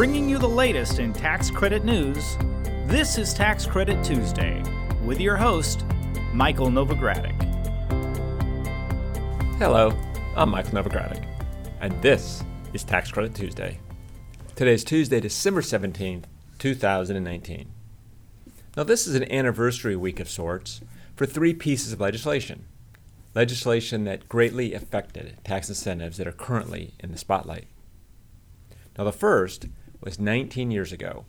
Bringing 0.00 0.30
you 0.30 0.38
the 0.38 0.48
latest 0.48 0.98
in 0.98 1.12
tax 1.12 1.50
credit 1.50 1.84
news, 1.84 2.38
this 2.86 3.18
is 3.18 3.34
Tax 3.34 3.66
Credit 3.66 4.02
Tuesday 4.02 4.62
with 5.04 5.20
your 5.20 5.36
host, 5.36 5.84
Michael 6.32 6.68
Novogradac. 6.68 7.38
Hello, 9.58 9.92
I'm 10.36 10.48
Michael 10.48 10.82
Novogradac, 10.82 11.22
and 11.82 11.92
this 12.00 12.42
is 12.72 12.82
Tax 12.82 13.12
Credit 13.12 13.34
Tuesday. 13.34 13.78
Today 14.56 14.72
is 14.72 14.84
Tuesday, 14.84 15.20
December 15.20 15.60
17th, 15.60 16.24
2019. 16.58 17.70
Now, 18.78 18.84
this 18.84 19.06
is 19.06 19.14
an 19.14 19.30
anniversary 19.30 19.96
week 19.96 20.18
of 20.18 20.30
sorts 20.30 20.80
for 21.14 21.26
three 21.26 21.52
pieces 21.52 21.92
of 21.92 22.00
legislation. 22.00 22.64
Legislation 23.34 24.04
that 24.04 24.30
greatly 24.30 24.72
affected 24.72 25.36
tax 25.44 25.68
incentives 25.68 26.16
that 26.16 26.26
are 26.26 26.32
currently 26.32 26.94
in 27.00 27.12
the 27.12 27.18
spotlight. 27.18 27.66
Now, 28.96 29.04
the 29.04 29.12
first 29.12 29.66
was 30.00 30.18
19 30.18 30.70
years 30.70 30.92
ago, 30.92 31.24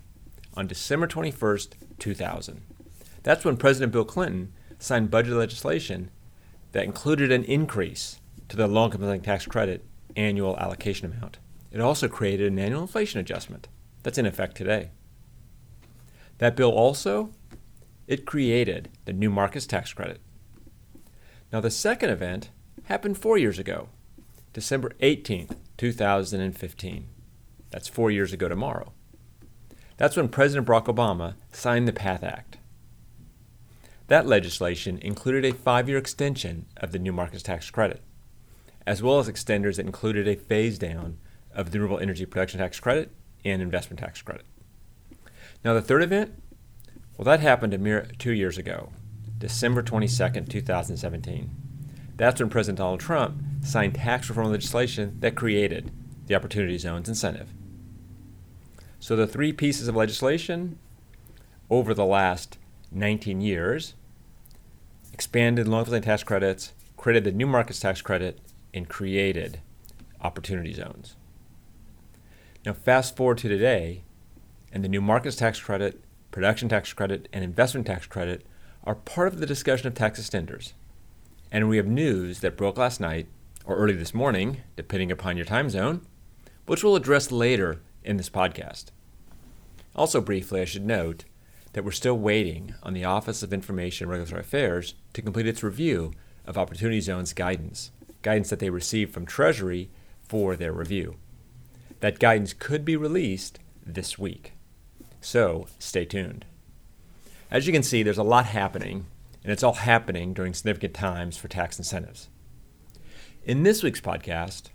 on 0.55 0.67
December 0.67 1.07
21st, 1.07 1.73
2000. 1.99 2.61
That's 3.23 3.45
when 3.45 3.57
President 3.57 3.91
Bill 3.91 4.05
Clinton 4.05 4.53
signed 4.79 5.11
budget 5.11 5.33
legislation 5.33 6.09
that 6.71 6.83
included 6.83 7.31
an 7.31 7.43
increase 7.43 8.19
to 8.49 8.57
the 8.57 8.67
housing 8.67 9.21
tax 9.21 9.45
credit 9.45 9.85
annual 10.15 10.57
allocation 10.57 11.11
amount. 11.11 11.37
It 11.71 11.79
also 11.79 12.07
created 12.07 12.51
an 12.51 12.59
annual 12.59 12.81
inflation 12.81 13.19
adjustment 13.19 13.67
that's 14.03 14.17
in 14.17 14.25
effect 14.25 14.57
today. 14.57 14.91
That 16.39 16.55
bill 16.55 16.71
also 16.71 17.31
it 18.07 18.25
created 18.25 18.89
the 19.05 19.13
new 19.13 19.29
markets 19.29 19.65
tax 19.65 19.93
credit. 19.93 20.19
Now 21.53 21.61
the 21.61 21.71
second 21.71 22.09
event 22.09 22.49
happened 22.85 23.17
4 23.17 23.37
years 23.37 23.59
ago, 23.59 23.89
December 24.51 24.91
18th, 25.01 25.55
2015. 25.77 27.07
That's 27.71 27.87
4 27.87 28.11
years 28.11 28.33
ago 28.33 28.47
tomorrow. 28.47 28.93
That's 29.97 30.15
when 30.15 30.29
President 30.29 30.67
Barack 30.67 30.85
Obama 30.85 31.35
signed 31.51 31.87
the 31.87 31.93
PATH 31.93 32.23
Act. 32.23 32.57
That 34.07 34.27
legislation 34.27 34.97
included 35.01 35.45
a 35.45 35.55
five 35.55 35.87
year 35.87 35.97
extension 35.97 36.65
of 36.75 36.91
the 36.91 36.99
new 36.99 37.13
markets 37.13 37.43
tax 37.43 37.69
credit, 37.69 38.01
as 38.85 39.01
well 39.01 39.19
as 39.19 39.29
extenders 39.29 39.77
that 39.77 39.85
included 39.85 40.27
a 40.27 40.35
phase 40.35 40.77
down 40.77 41.17
of 41.53 41.71
the 41.71 41.79
renewable 41.79 42.01
energy 42.01 42.25
production 42.25 42.59
tax 42.59 42.79
credit 42.79 43.11
and 43.45 43.61
investment 43.61 43.99
tax 43.99 44.21
credit. 44.21 44.45
Now, 45.63 45.73
the 45.73 45.81
third 45.81 46.03
event, 46.03 46.33
well, 47.17 47.25
that 47.25 47.39
happened 47.39 47.73
a 47.73 47.77
mere 47.77 48.07
two 48.17 48.33
years 48.33 48.57
ago, 48.57 48.89
December 49.37 49.81
22, 49.81 50.41
2017. 50.45 51.49
That's 52.17 52.41
when 52.41 52.49
President 52.49 52.79
Donald 52.79 52.99
Trump 52.99 53.41
signed 53.63 53.95
tax 53.95 54.27
reform 54.29 54.51
legislation 54.51 55.17
that 55.19 55.35
created 55.35 55.91
the 56.25 56.35
Opportunity 56.35 56.77
Zones 56.77 57.07
incentive. 57.07 57.49
So, 59.01 59.15
the 59.15 59.25
three 59.25 59.51
pieces 59.51 59.87
of 59.87 59.95
legislation 59.95 60.77
over 61.71 61.91
the 61.95 62.05
last 62.05 62.59
19 62.91 63.41
years 63.41 63.95
expanded 65.11 65.65
income 65.65 66.01
tax 66.01 66.21
credits, 66.23 66.73
created 66.97 67.23
the 67.23 67.31
new 67.31 67.47
markets 67.47 67.79
tax 67.79 67.99
credit, 68.03 68.39
and 68.75 68.87
created 68.87 69.59
opportunity 70.21 70.71
zones. 70.71 71.15
Now, 72.63 72.73
fast 72.73 73.17
forward 73.17 73.39
to 73.39 73.49
today, 73.49 74.03
and 74.71 74.83
the 74.83 74.87
new 74.87 75.01
markets 75.01 75.35
tax 75.35 75.59
credit, 75.59 76.03
production 76.29 76.69
tax 76.69 76.93
credit, 76.93 77.27
and 77.33 77.43
investment 77.43 77.87
tax 77.87 78.05
credit 78.05 78.45
are 78.83 78.93
part 78.93 79.29
of 79.29 79.39
the 79.39 79.47
discussion 79.47 79.87
of 79.87 79.95
tax 79.95 80.21
extenders. 80.21 80.73
And 81.51 81.67
we 81.67 81.77
have 81.77 81.87
news 81.87 82.41
that 82.41 82.55
broke 82.55 82.77
last 82.77 82.99
night, 82.99 83.25
or 83.65 83.77
early 83.77 83.93
this 83.93 84.13
morning, 84.13 84.61
depending 84.75 85.11
upon 85.11 85.37
your 85.37 85.45
time 85.47 85.71
zone, 85.71 86.05
which 86.67 86.83
we'll 86.83 86.95
address 86.95 87.31
later 87.31 87.81
in 88.03 88.17
this 88.17 88.29
podcast. 88.29 88.85
Also, 89.95 90.21
briefly, 90.21 90.61
I 90.61 90.65
should 90.65 90.85
note 90.85 91.25
that 91.73 91.83
we're 91.83 91.91
still 91.91 92.17
waiting 92.17 92.75
on 92.83 92.93
the 92.93 93.05
Office 93.05 93.43
of 93.43 93.53
Information 93.53 94.05
and 94.05 94.11
Regulatory 94.11 94.41
Affairs 94.41 94.95
to 95.13 95.21
complete 95.21 95.47
its 95.47 95.63
review 95.63 96.13
of 96.45 96.57
Opportunity 96.57 97.01
Zones 97.01 97.33
guidance, 97.33 97.91
guidance 98.21 98.49
that 98.49 98.59
they 98.59 98.69
received 98.69 99.13
from 99.13 99.25
Treasury 99.25 99.89
for 100.23 100.55
their 100.55 100.71
review. 100.71 101.15
That 101.99 102.19
guidance 102.19 102.53
could 102.53 102.83
be 102.83 102.95
released 102.95 103.59
this 103.85 104.17
week. 104.17 104.53
So 105.19 105.67
stay 105.77 106.05
tuned. 106.05 106.45
As 107.49 107.67
you 107.67 107.73
can 107.73 107.83
see, 107.83 108.01
there's 108.01 108.17
a 108.17 108.23
lot 108.23 108.47
happening, 108.47 109.05
and 109.43 109.51
it's 109.51 109.63
all 109.63 109.73
happening 109.73 110.33
during 110.33 110.53
significant 110.53 110.93
times 110.93 111.37
for 111.37 111.47
tax 111.47 111.77
incentives. 111.77 112.29
In 113.43 113.63
this 113.63 113.83
week's 113.83 114.01
podcast, 114.01 114.69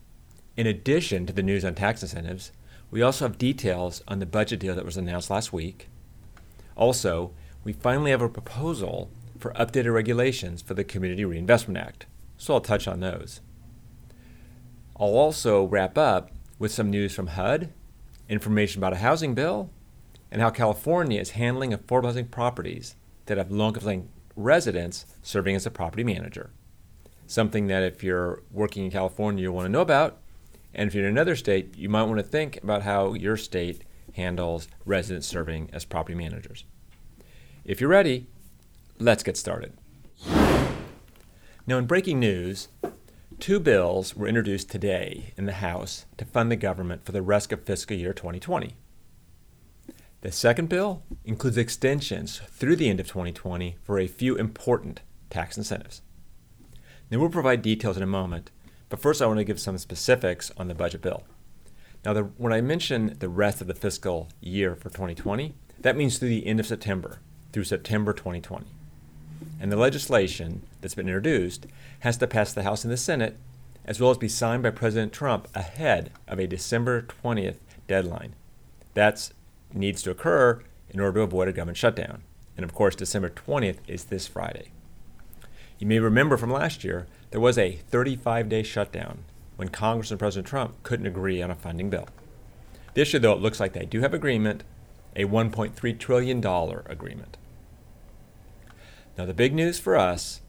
in 0.56 0.66
addition 0.66 1.26
to 1.26 1.32
the 1.32 1.42
news 1.42 1.64
on 1.64 1.74
tax 1.74 2.02
incentives, 2.02 2.52
we 2.96 3.02
also 3.02 3.26
have 3.26 3.36
details 3.36 4.02
on 4.08 4.20
the 4.20 4.24
budget 4.24 4.58
deal 4.58 4.74
that 4.74 4.86
was 4.86 4.96
announced 4.96 5.28
last 5.28 5.52
week. 5.52 5.90
Also, 6.76 7.30
we 7.62 7.74
finally 7.74 8.10
have 8.10 8.22
a 8.22 8.28
proposal 8.30 9.10
for 9.38 9.52
updated 9.52 9.92
regulations 9.92 10.62
for 10.62 10.72
the 10.72 10.82
Community 10.82 11.22
Reinvestment 11.22 11.76
Act, 11.76 12.06
so 12.38 12.54
I'll 12.54 12.60
touch 12.62 12.88
on 12.88 13.00
those. 13.00 13.42
I'll 14.98 15.08
also 15.08 15.64
wrap 15.64 15.98
up 15.98 16.30
with 16.58 16.72
some 16.72 16.88
news 16.88 17.14
from 17.14 17.26
HUD, 17.26 17.70
information 18.30 18.80
about 18.80 18.94
a 18.94 19.04
housing 19.04 19.34
bill, 19.34 19.68
and 20.30 20.40
how 20.40 20.48
California 20.48 21.20
is 21.20 21.32
handling 21.32 21.72
affordable 21.72 22.06
housing 22.06 22.28
properties 22.28 22.96
that 23.26 23.36
have 23.36 23.50
low 23.50 23.68
income 23.68 24.08
residents 24.36 25.04
serving 25.22 25.54
as 25.54 25.66
a 25.66 25.70
property 25.70 26.02
manager. 26.02 26.48
Something 27.26 27.66
that 27.66 27.82
if 27.82 28.02
you're 28.02 28.42
working 28.50 28.86
in 28.86 28.90
California, 28.90 29.42
you 29.42 29.52
want 29.52 29.66
to 29.66 29.70
know 29.70 29.82
about, 29.82 30.16
and 30.76 30.86
if 30.86 30.94
you're 30.94 31.04
in 31.04 31.10
another 31.10 31.34
state, 31.34 31.76
you 31.76 31.88
might 31.88 32.04
want 32.04 32.18
to 32.18 32.22
think 32.22 32.62
about 32.62 32.82
how 32.82 33.14
your 33.14 33.36
state 33.36 33.82
handles 34.14 34.68
residents 34.84 35.26
serving 35.26 35.70
as 35.72 35.84
property 35.84 36.14
managers. 36.14 36.64
If 37.64 37.80
you're 37.80 37.90
ready, 37.90 38.28
let's 39.00 39.24
get 39.24 39.36
started. 39.36 39.72
Now, 41.66 41.78
in 41.78 41.86
breaking 41.86 42.20
news, 42.20 42.68
Two 43.38 43.60
bills 43.60 44.16
were 44.16 44.26
introduced 44.26 44.70
today 44.70 45.34
in 45.36 45.44
the 45.44 45.52
House 45.52 46.06
to 46.16 46.24
fund 46.24 46.50
the 46.50 46.56
government 46.56 47.04
for 47.04 47.12
the 47.12 47.20
rest 47.20 47.52
of 47.52 47.64
fiscal 47.64 47.94
year 47.94 48.14
2020. 48.14 48.76
The 50.22 50.32
second 50.32 50.70
bill 50.70 51.02
includes 51.22 51.58
extensions 51.58 52.40
through 52.48 52.76
the 52.76 52.88
end 52.88 52.98
of 52.98 53.06
2020 53.06 53.76
for 53.82 53.98
a 53.98 54.06
few 54.06 54.36
important 54.36 55.02
tax 55.28 55.58
incentives. 55.58 56.00
Now, 57.10 57.18
we'll 57.18 57.28
provide 57.28 57.60
details 57.60 57.98
in 57.98 58.02
a 58.02 58.06
moment, 58.06 58.50
but 58.88 59.00
first 59.00 59.20
I 59.20 59.26
want 59.26 59.38
to 59.38 59.44
give 59.44 59.60
some 59.60 59.78
specifics 59.78 60.50
on 60.56 60.68
the 60.68 60.74
budget 60.74 61.02
bill. 61.02 61.24
Now, 62.04 62.12
the, 62.12 62.22
when 62.22 62.52
I 62.52 62.60
mention 62.60 63.16
the 63.18 63.28
rest 63.28 63.60
of 63.60 63.66
the 63.66 63.74
fiscal 63.74 64.28
year 64.40 64.76
for 64.76 64.90
2020, 64.90 65.54
that 65.80 65.96
means 65.96 66.18
through 66.18 66.28
the 66.28 66.46
end 66.46 66.60
of 66.60 66.66
September, 66.66 67.18
through 67.52 67.64
September 67.64 68.12
2020 68.12 68.66
and 69.60 69.72
the 69.72 69.76
legislation 69.76 70.62
that's 70.80 70.94
been 70.94 71.08
introduced 71.08 71.66
has 72.00 72.16
to 72.18 72.26
pass 72.26 72.52
the 72.52 72.62
House 72.62 72.84
and 72.84 72.92
the 72.92 72.96
Senate, 72.96 73.36
as 73.84 74.00
well 74.00 74.10
as 74.10 74.18
be 74.18 74.28
signed 74.28 74.62
by 74.62 74.70
President 74.70 75.12
Trump 75.12 75.48
ahead 75.54 76.10
of 76.28 76.38
a 76.38 76.46
December 76.46 77.02
20th 77.02 77.56
deadline. 77.86 78.34
That 78.94 79.30
needs 79.72 80.02
to 80.02 80.10
occur 80.10 80.62
in 80.90 81.00
order 81.00 81.20
to 81.20 81.22
avoid 81.22 81.48
a 81.48 81.52
government 81.52 81.78
shutdown. 81.78 82.22
And 82.56 82.64
of 82.64 82.74
course, 82.74 82.94
December 82.94 83.30
20th 83.30 83.78
is 83.86 84.04
this 84.04 84.26
Friday. 84.26 84.70
You 85.78 85.86
may 85.86 85.98
remember 85.98 86.36
from 86.36 86.50
last 86.50 86.84
year, 86.84 87.06
there 87.30 87.40
was 87.40 87.58
a 87.58 87.72
35 87.72 88.48
day 88.48 88.62
shutdown 88.62 89.24
when 89.56 89.68
Congress 89.68 90.10
and 90.10 90.18
President 90.18 90.46
Trump 90.46 90.82
couldn't 90.82 91.06
agree 91.06 91.42
on 91.42 91.50
a 91.50 91.56
funding 91.56 91.90
bill. 91.90 92.08
This 92.94 93.12
year, 93.12 93.20
though, 93.20 93.32
it 93.32 93.40
looks 93.40 93.60
like 93.60 93.72
they 93.72 93.84
do 93.84 94.00
have 94.00 94.14
agreement, 94.14 94.64
a 95.14 95.24
$1.3 95.24 95.98
trillion 95.98 96.38
agreement. 96.86 97.36
Now, 99.18 99.24
the 99.24 99.34
big 99.34 99.54
news 99.54 99.78
for 99.78 99.96
us 99.96 100.40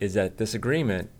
is 0.00 0.14
that 0.14 0.38
this 0.38 0.54
agreement 0.54 1.10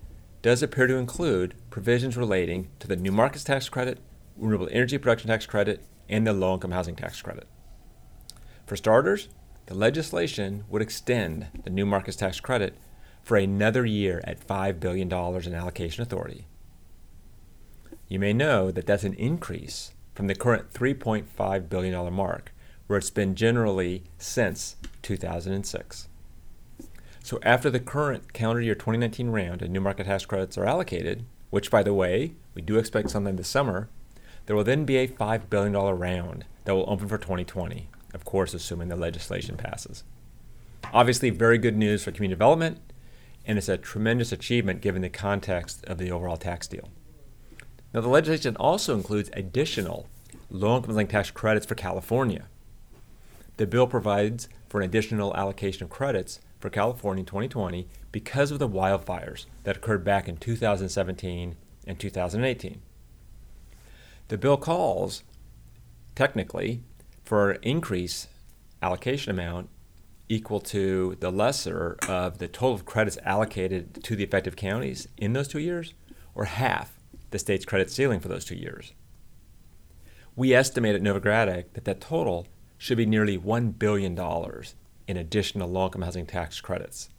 does 0.40 0.62
appear 0.62 0.86
to 0.86 0.96
include 0.96 1.54
provisions 1.70 2.16
relating 2.16 2.68
to 2.80 2.88
the 2.88 2.96
new 2.96 3.12
markets 3.12 3.44
tax 3.44 3.68
credit, 3.68 3.98
renewable 4.36 4.68
energy 4.72 4.98
production 4.98 5.28
tax 5.28 5.46
credit, 5.46 5.84
and 6.08 6.26
the 6.26 6.32
low 6.32 6.54
income 6.54 6.72
housing 6.72 6.96
tax 6.96 7.20
credit. 7.22 7.46
For 8.66 8.76
starters, 8.76 9.28
the 9.66 9.74
legislation 9.74 10.64
would 10.68 10.82
extend 10.82 11.46
the 11.62 11.70
new 11.70 11.86
markets 11.86 12.16
tax 12.16 12.40
credit 12.40 12.74
for 13.22 13.36
another 13.36 13.86
year 13.86 14.20
at 14.24 14.46
$5 14.46 14.80
billion 14.80 15.10
in 15.10 15.54
allocation 15.54 16.02
authority. 16.02 16.46
You 18.08 18.18
may 18.18 18.32
know 18.32 18.70
that 18.70 18.86
that's 18.86 19.04
an 19.04 19.14
increase 19.14 19.92
from 20.14 20.26
the 20.26 20.34
current 20.34 20.72
$3.5 20.72 21.68
billion 21.68 22.12
mark, 22.12 22.52
where 22.86 22.98
it's 22.98 23.10
been 23.10 23.34
generally 23.34 24.02
since 24.18 24.76
2006. 25.02 26.08
So 27.22 27.38
after 27.42 27.70
the 27.70 27.80
current 27.80 28.32
calendar 28.32 28.60
year 28.60 28.74
2019 28.74 29.30
round 29.30 29.62
and 29.62 29.72
new 29.72 29.80
market 29.80 30.06
tax 30.06 30.26
credits 30.26 30.58
are 30.58 30.66
allocated, 30.66 31.24
which 31.50 31.70
by 31.70 31.82
the 31.82 31.94
way, 31.94 32.34
we 32.54 32.62
do 32.62 32.76
expect 32.76 33.10
sometime 33.10 33.36
this 33.36 33.48
summer, 33.48 33.88
there 34.46 34.56
will 34.56 34.64
then 34.64 34.84
be 34.84 34.96
a 34.96 35.08
$5 35.08 35.48
billion 35.48 35.72
round 35.72 36.44
that 36.64 36.74
will 36.74 36.90
open 36.90 37.08
for 37.08 37.18
2020, 37.18 37.88
of 38.12 38.24
course, 38.24 38.54
assuming 38.54 38.88
the 38.88 38.96
legislation 38.96 39.56
passes. 39.56 40.02
Obviously, 40.92 41.30
very 41.30 41.58
good 41.58 41.76
news 41.76 42.02
for 42.04 42.10
community 42.10 42.34
development, 42.34 42.78
and 43.46 43.58
it's 43.58 43.68
a 43.68 43.76
tremendous 43.76 44.32
achievement 44.32 44.80
given 44.80 45.02
the 45.02 45.08
context 45.08 45.84
of 45.86 45.98
the 45.98 46.10
overall 46.10 46.36
tax 46.36 46.66
deal. 46.68 46.88
Now, 47.92 48.00
the 48.00 48.08
legislation 48.08 48.56
also 48.56 48.94
includes 48.94 49.30
additional 49.34 50.06
low 50.50 50.76
income 50.76 50.94
housing 50.94 51.08
tax 51.08 51.30
credits 51.30 51.66
for 51.66 51.74
California. 51.74 52.46
The 53.56 53.66
bill 53.66 53.86
provides 53.86 54.48
for 54.68 54.80
an 54.80 54.86
additional 54.86 55.36
allocation 55.36 55.84
of 55.84 55.90
credits 55.90 56.40
for 56.60 56.70
California 56.70 57.22
in 57.22 57.26
2020 57.26 57.88
because 58.12 58.50
of 58.50 58.58
the 58.58 58.68
wildfires 58.68 59.46
that 59.64 59.76
occurred 59.76 60.04
back 60.04 60.28
in 60.28 60.36
2017 60.36 61.56
and 61.86 61.98
2018. 61.98 62.80
The 64.28 64.38
bill 64.38 64.56
calls, 64.56 65.24
technically, 66.14 66.82
for 67.24 67.50
an 67.50 67.58
increase 67.62 68.28
allocation 68.80 69.30
amount 69.30 69.68
equal 70.32 70.60
to 70.60 71.16
the 71.20 71.30
lesser 71.30 71.96
of 72.08 72.38
the 72.38 72.48
total 72.48 72.74
of 72.74 72.86
credits 72.86 73.18
allocated 73.22 74.02
to 74.02 74.16
the 74.16 74.24
effective 74.24 74.56
counties 74.56 75.06
in 75.18 75.34
those 75.34 75.46
two 75.46 75.58
years, 75.58 75.92
or 76.34 76.46
half 76.46 76.98
the 77.30 77.38
state's 77.38 77.66
credit 77.66 77.90
ceiling 77.90 78.18
for 78.18 78.28
those 78.28 78.44
two 78.44 78.56
years. 78.56 78.94
We 80.34 80.54
estimate 80.54 80.94
at 80.94 81.02
Novogradac 81.02 81.74
that 81.74 81.84
that 81.84 82.00
total 82.00 82.46
should 82.78 82.96
be 82.96 83.04
nearly 83.04 83.38
$1 83.38 83.78
billion 83.78 84.18
in 85.06 85.16
additional 85.18 85.68
low 85.68 85.86
income 85.86 86.02
housing 86.02 86.26
tax 86.26 86.60
credits. 86.62 87.10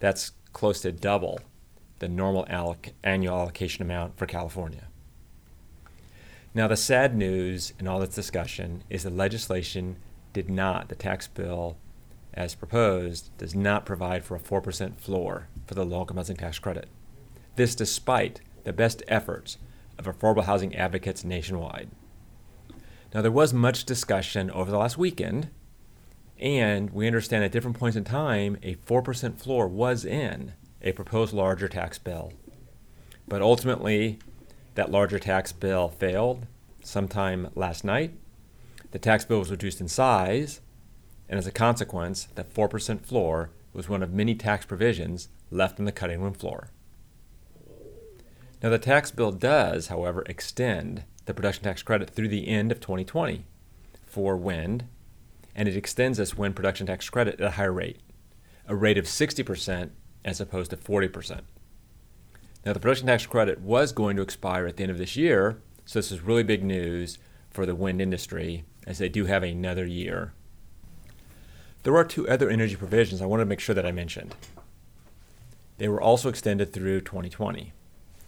That's 0.00 0.32
close 0.54 0.80
to 0.80 0.92
double 0.92 1.40
the 1.98 2.08
normal 2.08 2.46
alloc- 2.48 2.92
annual 3.04 3.36
allocation 3.36 3.82
amount 3.82 4.16
for 4.16 4.24
California. 4.24 4.88
Now, 6.54 6.66
the 6.66 6.76
sad 6.76 7.14
news 7.14 7.74
in 7.78 7.86
all 7.86 8.00
this 8.00 8.14
discussion 8.14 8.84
is 8.88 9.02
the 9.02 9.10
legislation 9.10 9.96
did 10.32 10.48
not, 10.48 10.88
the 10.88 10.94
tax 10.94 11.28
bill 11.28 11.76
as 12.34 12.54
proposed, 12.54 13.36
does 13.38 13.54
not 13.54 13.86
provide 13.86 14.24
for 14.24 14.36
a 14.36 14.40
4% 14.40 14.98
floor 14.98 15.48
for 15.66 15.74
the 15.74 15.84
low 15.84 16.00
income 16.00 16.16
housing 16.16 16.36
tax 16.36 16.58
credit. 16.58 16.88
This 17.56 17.74
despite 17.74 18.40
the 18.64 18.72
best 18.72 19.02
efforts 19.08 19.58
of 19.98 20.06
affordable 20.06 20.44
housing 20.44 20.74
advocates 20.76 21.24
nationwide. 21.24 21.90
Now, 23.14 23.22
there 23.22 23.32
was 23.32 23.54
much 23.54 23.84
discussion 23.84 24.50
over 24.50 24.70
the 24.70 24.78
last 24.78 24.98
weekend, 24.98 25.48
and 26.38 26.90
we 26.90 27.06
understand 27.06 27.42
at 27.42 27.52
different 27.52 27.78
points 27.78 27.96
in 27.96 28.04
time 28.04 28.58
a 28.62 28.74
4% 28.76 29.38
floor 29.38 29.66
was 29.66 30.04
in 30.04 30.52
a 30.82 30.92
proposed 30.92 31.32
larger 31.32 31.68
tax 31.68 31.98
bill. 31.98 32.32
But 33.26 33.42
ultimately, 33.42 34.18
that 34.74 34.90
larger 34.90 35.18
tax 35.18 35.52
bill 35.52 35.88
failed 35.88 36.46
sometime 36.82 37.48
last 37.54 37.84
night. 37.84 38.12
The 38.92 38.98
tax 38.98 39.24
bill 39.24 39.40
was 39.40 39.50
reduced 39.50 39.80
in 39.80 39.88
size, 39.88 40.60
and 41.28 41.38
as 41.38 41.46
a 41.46 41.52
consequence, 41.52 42.28
the 42.34 42.44
4% 42.44 43.04
floor 43.04 43.50
was 43.72 43.88
one 43.88 44.02
of 44.02 44.12
many 44.12 44.34
tax 44.34 44.64
provisions 44.64 45.28
left 45.50 45.78
on 45.78 45.84
the 45.84 45.92
cutting 45.92 46.20
room 46.20 46.34
floor. 46.34 46.70
Now, 48.62 48.70
the 48.70 48.78
tax 48.78 49.10
bill 49.10 49.30
does, 49.30 49.86
however, 49.86 50.24
extend 50.26 51.04
the 51.26 51.34
production 51.34 51.64
tax 51.64 51.82
credit 51.82 52.10
through 52.10 52.28
the 52.28 52.48
end 52.48 52.72
of 52.72 52.80
2020 52.80 53.44
for 54.06 54.36
wind, 54.36 54.86
and 55.54 55.68
it 55.68 55.76
extends 55.76 56.18
this 56.18 56.36
wind 56.36 56.56
production 56.56 56.86
tax 56.86 57.08
credit 57.08 57.40
at 57.40 57.46
a 57.46 57.50
higher 57.52 57.72
rate, 57.72 58.00
a 58.66 58.74
rate 58.74 58.98
of 58.98 59.04
60% 59.04 59.90
as 60.24 60.40
opposed 60.40 60.70
to 60.70 60.76
40%. 60.76 61.42
Now, 62.66 62.72
the 62.72 62.80
production 62.80 63.06
tax 63.06 63.26
credit 63.26 63.60
was 63.60 63.92
going 63.92 64.16
to 64.16 64.22
expire 64.22 64.66
at 64.66 64.76
the 64.76 64.82
end 64.82 64.92
of 64.92 64.98
this 64.98 65.16
year, 65.16 65.62
so 65.84 65.98
this 65.98 66.10
is 66.10 66.20
really 66.20 66.42
big 66.42 66.64
news 66.64 67.18
for 67.50 67.64
the 67.64 67.74
wind 67.74 68.00
industry 68.00 68.64
as 68.86 68.98
they 68.98 69.08
do 69.08 69.26
have 69.26 69.42
another 69.42 69.86
year. 69.86 70.32
There 71.84 71.96
are 71.96 72.04
two 72.04 72.28
other 72.28 72.50
energy 72.50 72.76
provisions 72.76 73.22
I 73.22 73.26
want 73.26 73.40
to 73.40 73.46
make 73.46 73.60
sure 73.60 73.74
that 73.74 73.86
I 73.86 73.92
mentioned. 73.92 74.34
They 75.78 75.88
were 75.88 76.02
also 76.02 76.28
extended 76.28 76.72
through 76.72 77.02
2020. 77.02 77.72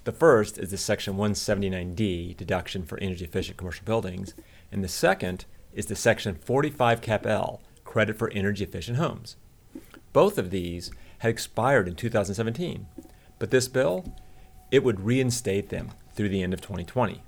The 0.04 0.12
first 0.12 0.56
is 0.56 0.70
the 0.70 0.76
Section 0.76 1.14
179D 1.16 2.36
deduction 2.36 2.84
for 2.84 2.98
energy 2.98 3.24
efficient 3.24 3.56
commercial 3.56 3.84
buildings, 3.84 4.34
and 4.70 4.84
the 4.84 4.88
second 4.88 5.44
is 5.74 5.86
the 5.86 5.96
Section 5.96 6.36
45 6.36 7.00
Cap 7.00 7.26
L 7.26 7.60
credit 7.84 8.16
for 8.16 8.30
energy 8.30 8.64
efficient 8.64 8.98
homes. 8.98 9.36
Both 10.12 10.38
of 10.38 10.50
these 10.50 10.92
had 11.18 11.30
expired 11.30 11.88
in 11.88 11.96
2017, 11.96 12.86
but 13.38 13.50
this 13.50 13.68
bill, 13.68 14.14
it 14.70 14.84
would 14.84 15.00
reinstate 15.00 15.68
them 15.68 15.90
through 16.14 16.28
the 16.28 16.42
end 16.42 16.54
of 16.54 16.60
2020. 16.60 17.22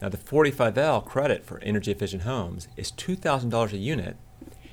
Now, 0.00 0.08
the 0.08 0.16
45L 0.16 1.04
credit 1.04 1.44
for 1.44 1.58
energy 1.58 1.90
efficient 1.90 2.22
homes 2.22 2.68
is 2.76 2.90
$2,000 2.92 3.72
a 3.72 3.76
unit, 3.76 4.16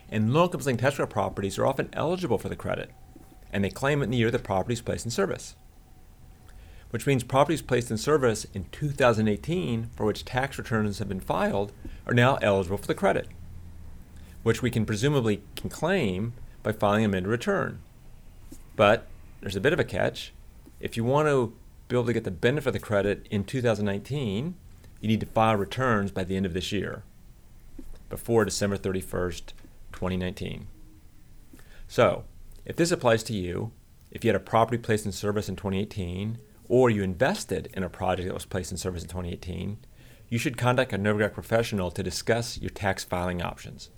and 0.09 0.33
low 0.33 0.45
income 0.45 0.77
tax 0.77 0.95
credit 0.95 1.11
properties 1.11 1.57
are 1.57 1.65
often 1.65 1.89
eligible 1.93 2.37
for 2.37 2.49
the 2.49 2.55
credit, 2.55 2.91
and 3.51 3.63
they 3.63 3.69
claim 3.69 4.01
it 4.01 4.05
in 4.05 4.11
the 4.11 4.17
year 4.17 4.31
the 4.31 4.39
property 4.39 4.73
is 4.73 4.81
placed 4.81 5.05
in 5.05 5.11
service. 5.11 5.55
Which 6.89 7.05
means 7.05 7.23
properties 7.23 7.61
placed 7.61 7.91
in 7.91 7.97
service 7.97 8.45
in 8.53 8.65
2018 8.71 9.89
for 9.95 10.05
which 10.05 10.23
tax 10.23 10.57
returns 10.57 10.99
have 10.99 11.09
been 11.09 11.19
filed 11.19 11.73
are 12.05 12.13
now 12.13 12.35
eligible 12.41 12.77
for 12.77 12.87
the 12.87 12.95
credit, 12.95 13.27
which 14.43 14.61
we 14.61 14.71
can 14.71 14.85
presumably 14.85 15.41
can 15.55 15.69
claim 15.69 16.33
by 16.63 16.71
filing 16.71 17.03
a 17.03 17.05
amended 17.07 17.29
return. 17.29 17.79
But 18.75 19.07
there's 19.41 19.55
a 19.55 19.61
bit 19.61 19.73
of 19.73 19.79
a 19.79 19.83
catch. 19.83 20.33
If 20.79 20.95
you 20.95 21.03
want 21.03 21.27
to 21.27 21.53
be 21.87 21.95
able 21.95 22.05
to 22.05 22.13
get 22.13 22.23
the 22.23 22.31
benefit 22.31 22.67
of 22.67 22.73
the 22.73 22.79
credit 22.79 23.27
in 23.29 23.43
2019, 23.43 24.55
you 25.01 25.07
need 25.07 25.19
to 25.19 25.25
file 25.25 25.55
returns 25.55 26.11
by 26.11 26.23
the 26.23 26.35
end 26.35 26.45
of 26.45 26.53
this 26.53 26.71
year, 26.71 27.03
before 28.09 28.45
December 28.45 28.77
31st, 28.77 29.53
2019. 29.97 30.67
So, 31.87 32.25
if 32.65 32.75
this 32.75 32.91
applies 32.91 33.23
to 33.23 33.33
you, 33.33 33.71
if 34.11 34.23
you 34.23 34.29
had 34.29 34.35
a 34.35 34.39
property 34.39 34.77
placed 34.77 35.05
in 35.05 35.11
service 35.11 35.49
in 35.49 35.55
2018, 35.55 36.37
or 36.69 36.89
you 36.89 37.01
invested 37.01 37.69
in 37.73 37.83
a 37.83 37.89
project 37.89 38.27
that 38.27 38.33
was 38.33 38.45
placed 38.45 38.71
in 38.71 38.77
service 38.77 39.01
in 39.01 39.09
2018, 39.09 39.79
you 40.29 40.37
should 40.37 40.57
contact 40.57 40.93
a 40.93 40.99
Novogradac 40.99 41.33
professional 41.33 41.89
to 41.91 42.03
discuss 42.03 42.59
your 42.59 42.69
tax 42.69 43.03
filing 43.03 43.41
options. 43.41 43.89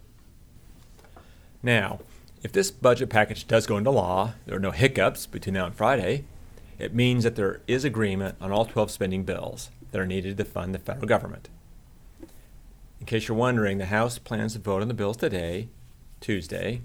Now, 1.62 2.00
if 2.44 2.54
this 2.54 2.72
budget 2.72 3.10
package 3.10 3.46
does 3.48 3.68
go 3.68 3.78
into 3.78 3.90
law, 3.90 4.34
there 4.46 4.56
are 4.56 4.62
no 4.62 4.72
hiccups 4.72 5.26
between 5.26 5.56
now 5.56 5.66
and 5.66 5.76
Friday, 5.76 6.24
it 6.78 6.96
means 6.96 7.26
that 7.26 7.36
there 7.36 7.62
is 7.68 7.84
agreement 7.84 8.38
on 8.40 8.54
all 8.54 8.66
12 8.66 8.90
spending 8.90 9.24
bills 9.24 9.70
that 9.92 10.00
are 10.00 10.08
needed 10.08 10.38
to 10.38 10.46
fund 10.46 10.74
the 10.74 10.80
federal 10.80 11.08
government. 11.08 11.50
In 13.00 13.06
case 13.06 13.28
you're 13.28 13.38
wondering, 13.38 13.78
the 13.78 13.88
House 13.88 14.18
plans 14.18 14.54
to 14.54 14.60
vote 14.60 14.82
on 14.82 14.88
the 14.88 14.94
bills 14.94 15.18
today, 15.18 15.70
Tuesday, 16.20 16.82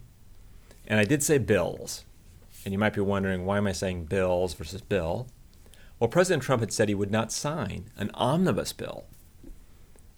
and 0.87 1.01
I 1.01 1.05
did 1.05 1.23
say 1.23 1.39
bills. 1.39 2.05
And 2.65 2.73
you 2.73 2.79
might 2.79 2.95
be 2.95 3.01
wondering, 3.01 3.45
why 3.45 3.59
am 3.59 3.67
I 3.67 3.73
saying 3.73 4.07
bills 4.07 4.55
versus 4.55 4.81
bill? 4.81 5.27
Well, 5.99 6.09
President 6.09 6.43
Trump 6.43 6.61
had 6.61 6.73
said 6.73 6.89
he 6.89 6.95
would 6.95 7.11
not 7.11 7.31
sign 7.31 7.91
an 7.97 8.11
omnibus 8.15 8.73
bill. 8.73 9.05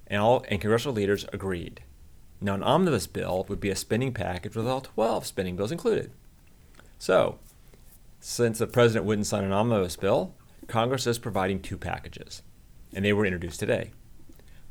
And, 0.06 0.22
all, 0.22 0.44
and 0.48 0.60
congressional 0.60 0.94
leaders 0.94 1.26
agreed. 1.32 1.82
Now, 2.40 2.54
an 2.54 2.62
omnibus 2.62 3.06
bill 3.06 3.44
would 3.48 3.58
be 3.58 3.70
a 3.70 3.76
spending 3.76 4.12
package 4.12 4.54
with 4.54 4.68
all 4.68 4.80
12 4.80 5.26
spending 5.26 5.56
bills 5.56 5.72
included. 5.72 6.12
So, 6.98 7.38
since 8.20 8.58
the 8.58 8.66
president 8.66 9.06
wouldn't 9.06 9.26
sign 9.26 9.44
an 9.44 9.52
omnibus 9.52 9.96
bill, 9.96 10.34
Congress 10.68 11.06
is 11.06 11.18
providing 11.18 11.60
two 11.60 11.76
packages 11.76 12.42
and 12.92 13.04
they 13.04 13.12
were 13.12 13.26
introduced 13.26 13.60
today. 13.60 13.90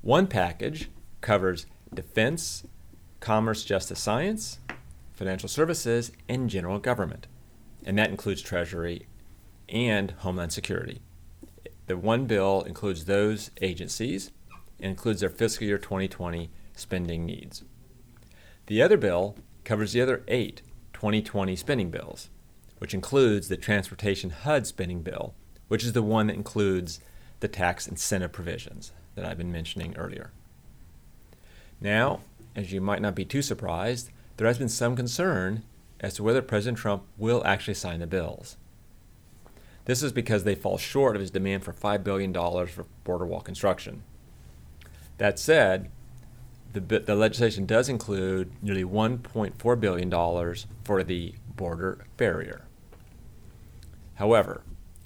One 0.02 0.28
package 0.28 0.90
covers 1.22 1.66
defense, 1.94 2.66
commerce, 3.26 3.64
justice, 3.66 4.00
science, 4.00 4.60
financial 5.14 5.50
services, 5.50 6.12
and 6.30 6.48
general 6.48 6.78
government, 6.78 7.26
and 7.84 7.98
that 7.98 8.12
includes 8.12 8.40
Treasury 8.40 9.08
and 9.68 10.12
Homeland 10.20 10.54
Security. 10.54 11.02
The 11.88 11.98
one 11.98 12.28
bill 12.28 12.62
includes 12.62 13.06
those 13.06 13.50
agencies 13.62 14.32
and 14.80 14.92
includes 14.92 15.22
their 15.22 15.32
fiscal 15.32 15.66
year 15.66 15.80
2020 15.80 16.52
spending 16.76 17.26
needs. 17.26 17.64
The 18.68 18.84
other 18.84 18.96
bill 18.96 19.36
covers 19.64 19.94
the 19.94 20.02
other 20.02 20.24
eight 20.28 20.62
2020 20.94 21.56
spending 21.56 21.90
bills, 21.90 22.30
which 22.78 22.94
includes 22.94 23.48
the 23.48 23.58
Transportation 23.58 24.30
HUD 24.30 24.68
spending 24.68 25.02
bill, 25.02 25.34
which 25.68 25.84
is 25.84 25.94
the 25.94 26.04
one 26.04 26.28
that 26.28 26.36
includes 26.36 27.00
the 27.40 27.48
tax 27.48 27.88
incentive 27.88 28.32
provisions 28.32 28.92
that 29.16 29.26
I've 29.26 29.40
been 29.40 29.52
mentioning 29.52 29.98
earlier. 29.98 30.30
Now, 31.82 32.22
as 32.56 32.72
you 32.72 32.82
might 32.82 33.02
not 33.02 33.16
be 33.16 33.26
too 33.26 33.42
surprised, 33.42 34.12
there 34.38 34.48
has 34.48 34.58
been 34.58 34.70
some 34.70 34.96
concern 34.96 35.64
as 36.00 36.16
to 36.16 36.24
whether 36.24 36.42
President 36.42 36.78
Trump 36.78 37.04
will 37.18 37.42
actually 37.46 37.74
sign 37.74 38.00
the 38.00 38.08
bills. 38.08 38.58
This 39.86 40.02
is 40.02 40.12
because 40.12 40.44
they 40.44 40.56
fall 40.56 40.78
short 40.78 41.16
of 41.16 41.22
his 41.22 41.32
demand 41.32 41.64
for 41.64 41.74
$5 41.74 42.04
billion 42.04 42.34
for 42.34 42.86
border 43.04 43.26
wall 43.26 43.42
construction. 43.42 44.04
That 45.18 45.40
said, 45.40 45.90
the, 46.74 46.82
the 47.00 47.16
legislation 47.16 47.66
does 47.66 47.88
include 47.88 48.52
nearly 48.62 48.84
$1.4 48.84 49.80
billion 49.80 50.56
for 50.84 51.04
the 51.04 51.36
border 51.56 52.06
barrier. 52.18 52.66
However, 54.16 54.64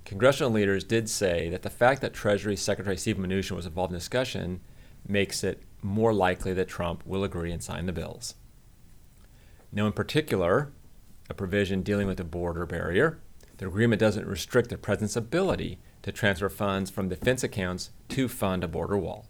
Congressional 0.10 0.52
leaders 0.52 0.84
did 0.84 1.08
say 1.08 1.50
that 1.50 1.62
the 1.62 1.70
fact 1.70 2.02
that 2.02 2.16
Treasury 2.16 2.56
Secretary 2.56 2.98
Steve 2.98 3.18
Mnuchin 3.18 3.52
was 3.52 3.68
involved 3.68 3.94
in 3.94 4.00
discussion 4.00 4.60
makes 5.08 5.44
it 5.44 5.62
more 5.82 6.14
likely 6.14 6.54
that 6.54 6.68
Trump 6.68 7.06
will 7.06 7.24
agree 7.24 7.52
and 7.52 7.64
sign 7.64 7.86
the 7.86 7.94
bills. 7.94 8.36
Now, 9.72 9.86
in 9.86 9.94
particular, 9.94 10.72
a 11.30 11.34
provision 11.34 11.84
dealing 11.84 12.08
with 12.08 12.18
the 12.18 12.24
border 12.24 12.66
barrier, 12.66 13.20
the 13.58 13.68
agreement 13.68 14.00
doesn't 14.00 14.26
restrict 14.26 14.70
the 14.70 14.78
president's 14.78 15.16
ability 15.16 15.80
to 16.02 16.12
transfer 16.12 16.50
funds 16.50 16.90
from 16.90 17.10
defense 17.10 17.44
accounts 17.44 17.92
to 18.10 18.28
fund 18.28 18.64
a 18.64 18.68
border 18.68 18.98
wall. 18.98 19.28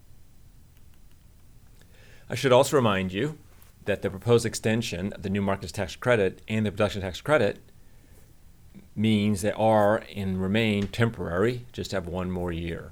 I 2.29 2.36
should 2.36 2.51
also 2.51 2.77
remind 2.77 3.12
you 3.12 3.38
that 3.86 4.01
the 4.01 4.10
proposed 4.10 4.46
extension 4.46 5.12
of 5.13 5.24
the 5.24 5.29
new 5.29 5.41
markets 5.41 5.72
tax 5.72 5.96
credit 5.96 6.41
and 6.48 6.65
the 6.65 6.72
production 6.72 7.01
tax 7.01 7.22
credit 7.22 7.60
means 8.96 9.41
they 9.41 9.51
are 9.51 10.03
and 10.15 10.41
remain 10.41 10.88
temporary, 10.88 11.65
just 11.72 11.91
have 11.91 12.08
one 12.08 12.29
more 12.29 12.51
year, 12.51 12.91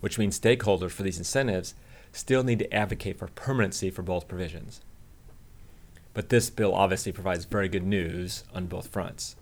which 0.00 0.18
means 0.18 0.38
stakeholders 0.38 0.90
for 0.90 1.04
these 1.04 1.18
incentives 1.18 1.74
still 2.12 2.44
need 2.44 2.58
to 2.60 2.72
advocate 2.72 3.18
for 3.18 3.28
permanency 3.28 3.90
for 3.90 4.02
both 4.02 4.28
provisions. 4.28 4.80
But 6.14 6.28
this 6.28 6.50
bill 6.50 6.74
obviously 6.74 7.12
provides 7.12 7.44
very 7.46 7.68
good 7.68 7.84
news 7.84 8.44
on 8.54 8.66
both 8.66 8.88
fronts. 8.88 9.36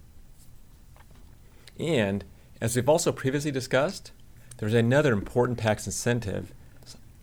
And 1.78 2.24
as 2.60 2.76
we've 2.76 2.88
also 2.88 3.10
previously 3.10 3.50
discussed, 3.50 4.12
there's 4.58 4.74
another 4.74 5.12
important 5.12 5.58
tax 5.58 5.86
incentive 5.86 6.52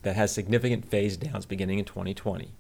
that 0.02 0.16
has 0.16 0.34
significant 0.34 0.86
phase 0.86 1.18
downs 1.18 1.46
beginning 1.46 1.80
in 1.80 1.86
2020. 1.86 2.52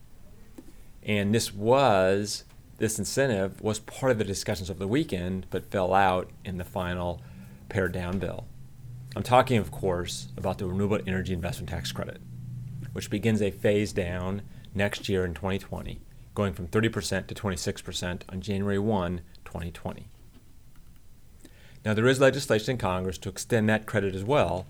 And 1.04 1.34
this 1.34 1.54
was 1.54 2.44
this 2.78 3.00
incentive 3.00 3.62
was 3.62 3.80
part 3.80 4.12
of 4.12 4.18
the 4.20 4.24
discussions 4.24 4.70
of 4.70 4.78
the 4.78 4.88
weekend, 4.88 5.48
but 5.50 5.72
fell 5.72 5.94
out 5.94 6.30
in 6.46 6.58
the 6.58 6.64
final 6.64 7.22
pared 7.70 7.92
down 7.92 8.20
bill. 8.20 8.46
I'm 9.16 9.24
talking, 9.24 9.58
of 9.58 9.72
course, 9.72 10.28
about 10.38 10.60
the 10.60 10.68
Renewable 10.68 11.00
Energy 11.08 11.34
Investment 11.34 11.70
Tax 11.70 11.92
Credit, 11.92 12.22
which 12.98 13.12
begins 13.12 13.44
a 13.44 13.52
phase 13.52 13.94
down 13.94 14.42
next 14.74 15.08
year 15.08 15.24
in 15.24 15.36
2020, 15.36 16.00
going 16.34 16.52
from 16.52 16.68
30% 16.68 17.28
to 17.28 17.36
26% 17.36 18.22
on 18.28 18.42
January 18.42 18.80
1, 18.80 19.22
2020. 19.46 20.08
Now, 21.86 21.94
there 21.94 22.08
is 22.08 22.20
legislation 22.20 22.72
in 22.72 22.78
Congress 22.80 23.20
to 23.20 23.30
extend 23.30 23.70
that 23.70 23.86
credit 23.86 24.16
as 24.16 24.24
well 24.24 24.66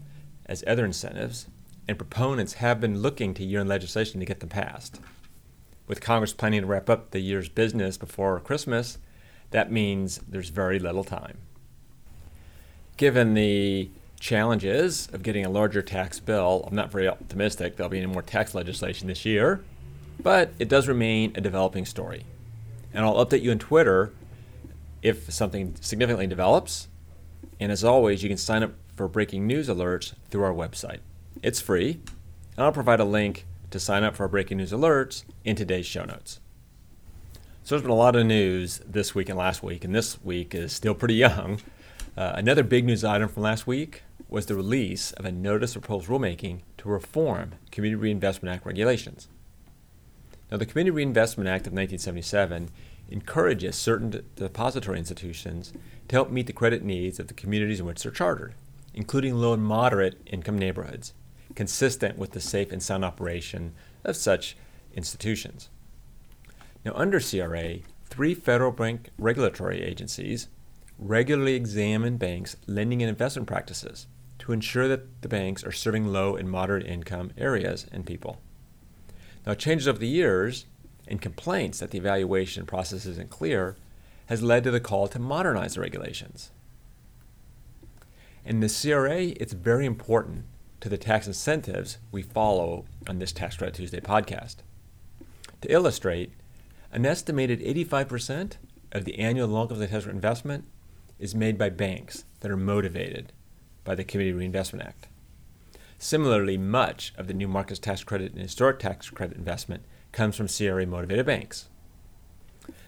as 0.45 0.61
other 0.67 0.83
incentives, 0.83 1.47
and 1.87 1.97
proponents 1.97 2.55
have 2.55 2.81
been 2.81 2.99
looking 2.99 3.33
to 3.33 3.45
year 3.45 3.61
end 3.61 3.69
legislation 3.69 4.19
to 4.19 4.25
get 4.25 4.41
them 4.41 4.49
passed. 4.49 4.99
With 5.87 6.01
Congress 6.01 6.33
planning 6.33 6.63
to 6.63 6.67
wrap 6.67 6.89
up 6.89 7.11
the 7.11 7.21
year's 7.21 7.47
business 7.47 7.95
before 7.95 8.41
Christmas, 8.41 8.97
that 9.51 9.71
means 9.71 10.19
there's 10.27 10.49
very 10.49 10.79
little 10.79 11.05
time. 11.05 11.37
Given 12.97 13.35
the 13.35 13.89
challenges 14.19 15.07
of 15.13 15.23
getting 15.23 15.45
a 15.45 15.49
larger 15.49 15.81
tax 15.81 16.19
bill, 16.19 16.65
I'm 16.67 16.75
not 16.75 16.91
very 16.91 17.07
optimistic 17.07 17.75
there'll 17.75 17.89
be 17.89 17.97
any 17.97 18.07
more 18.07 18.21
tax 18.21 18.55
legislation 18.55 19.07
this 19.07 19.25
year, 19.25 19.63
but 20.21 20.51
it 20.59 20.69
does 20.69 20.87
remain 20.87 21.33
a 21.35 21.41
developing 21.41 21.85
story. 21.85 22.25
And 22.93 23.05
I'll 23.05 23.23
update 23.25 23.41
you 23.41 23.51
on 23.51 23.59
Twitter 23.59 24.11
if 25.01 25.31
something 25.31 25.75
significantly 25.81 26.27
develops. 26.27 26.87
And 27.59 27.71
as 27.71 27.83
always, 27.83 28.23
you 28.23 28.29
can 28.29 28.37
sign 28.37 28.63
up 28.63 28.73
for 28.95 29.07
breaking 29.07 29.45
news 29.45 29.67
alerts 29.67 30.13
through 30.29 30.43
our 30.43 30.53
website. 30.53 30.99
It's 31.43 31.61
free, 31.61 31.99
and 32.55 32.65
I'll 32.65 32.71
provide 32.71 32.99
a 32.99 33.05
link 33.05 33.45
to 33.69 33.79
sign 33.79 34.03
up 34.03 34.15
for 34.15 34.23
our 34.23 34.29
breaking 34.29 34.57
news 34.57 34.71
alerts 34.71 35.23
in 35.43 35.55
today's 35.55 35.85
show 35.85 36.05
notes. 36.05 36.39
So 37.63 37.75
there's 37.75 37.81
been 37.81 37.91
a 37.91 37.95
lot 37.95 38.15
of 38.15 38.25
news 38.25 38.79
this 38.87 39.13
week 39.13 39.29
and 39.29 39.37
last 39.37 39.61
week, 39.61 39.83
and 39.83 39.93
this 39.93 40.23
week 40.23 40.55
is 40.55 40.73
still 40.73 40.95
pretty 40.95 41.15
young. 41.27 41.59
Uh, 42.15 42.31
another 42.35 42.63
big 42.63 42.85
news 42.85 43.03
item 43.03 43.29
from 43.29 43.43
last 43.43 43.67
week 43.67 44.01
was 44.29 44.45
the 44.45 44.55
release 44.55 45.11
of 45.13 45.25
a 45.25 45.31
notice 45.31 45.75
of 45.75 45.81
proposed 45.81 46.07
rulemaking 46.07 46.61
to 46.77 46.89
reform 46.89 47.53
Community 47.71 47.95
Reinvestment 47.95 48.53
Act 48.53 48.65
regulations. 48.65 49.29
Now, 50.51 50.57
the 50.57 50.65
Community 50.65 50.91
Reinvestment 50.91 51.47
Act 51.47 51.67
of 51.67 51.73
1977 51.73 52.69
encourages 53.09 53.75
certain 53.75 54.25
depository 54.35 54.97
institutions 54.97 55.71
to 56.07 56.15
help 56.15 56.29
meet 56.29 56.47
the 56.47 56.53
credit 56.53 56.83
needs 56.83 57.19
of 57.19 57.27
the 57.27 57.33
communities 57.33 57.79
in 57.79 57.85
which 57.85 58.03
they're 58.03 58.11
chartered, 58.11 58.53
including 58.93 59.35
low 59.35 59.53
and 59.53 59.63
moderate 59.63 60.21
income 60.25 60.57
neighborhoods 60.57 61.13
consistent 61.55 62.19
with 62.19 62.31
the 62.31 62.39
safe 62.39 62.71
and 62.71 62.83
sound 62.83 63.03
operation 63.03 63.73
of 64.03 64.15
such 64.15 64.55
institutions. 64.93 65.69
Now, 66.85 66.91
under 66.93 67.19
CRA, 67.19 67.79
three 68.05 68.35
federal 68.35 68.71
bank 68.71 69.09
regulatory 69.17 69.81
agencies 69.81 70.49
regularly 70.99 71.55
examine 71.55 72.17
banks' 72.17 72.57
lending 72.67 73.01
and 73.01 73.09
investment 73.09 73.47
practices 73.47 74.05
to 74.39 74.51
ensure 74.51 74.87
that 74.87 75.21
the 75.21 75.27
banks 75.27 75.63
are 75.63 75.71
serving 75.71 76.07
low 76.07 76.35
and 76.35 76.49
moderate 76.49 76.85
income 76.85 77.31
areas 77.37 77.85
and 77.91 78.05
people. 78.05 78.41
Now, 79.45 79.53
changes 79.53 79.87
over 79.87 79.97
the 79.97 80.07
years 80.07 80.65
and 81.07 81.21
complaints 81.21 81.79
that 81.79 81.91
the 81.91 81.97
evaluation 81.97 82.65
process 82.65 83.05
isn't 83.05 83.29
clear 83.29 83.77
has 84.27 84.43
led 84.43 84.63
to 84.65 84.71
the 84.71 84.79
call 84.79 85.07
to 85.07 85.19
modernize 85.19 85.75
the 85.75 85.81
regulations. 85.81 86.51
In 88.45 88.59
the 88.59 88.69
CRA, 88.69 89.33
it's 89.41 89.53
very 89.53 89.85
important 89.85 90.45
to 90.81 90.89
the 90.89 90.97
tax 90.97 91.27
incentives 91.27 91.97
we 92.11 92.21
follow 92.21 92.85
on 93.07 93.19
this 93.19 93.31
Tax 93.31 93.57
Credit 93.57 93.75
Tuesday 93.75 93.99
podcast. 93.99 94.57
To 95.61 95.71
illustrate, 95.71 96.31
an 96.91 97.05
estimated 97.05 97.61
85% 97.61 98.53
of 98.91 99.05
the 99.05 99.19
annual 99.19 99.47
loan 99.47 99.71
of 99.71 99.79
the 99.79 100.09
investment 100.09 100.65
is 101.19 101.35
made 101.35 101.57
by 101.57 101.69
banks 101.69 102.25
that 102.41 102.51
are 102.51 102.57
motivated 102.57 103.33
by 103.87 103.95
the 103.95 104.03
Community 104.03 104.37
Reinvestment 104.37 104.85
Act. 104.85 105.07
Similarly, 105.97 106.57
much 106.57 107.13
of 107.17 107.27
the 107.27 107.33
new 107.33 107.47
markets 107.47 107.79
tax 107.79 108.03
credit 108.03 108.33
and 108.33 108.41
historic 108.41 108.79
tax 108.79 109.09
credit 109.09 109.37
investment 109.37 109.83
comes 110.11 110.35
from 110.35 110.49
CRA 110.49 110.85
motivated 110.85 111.25
banks. 111.25 111.69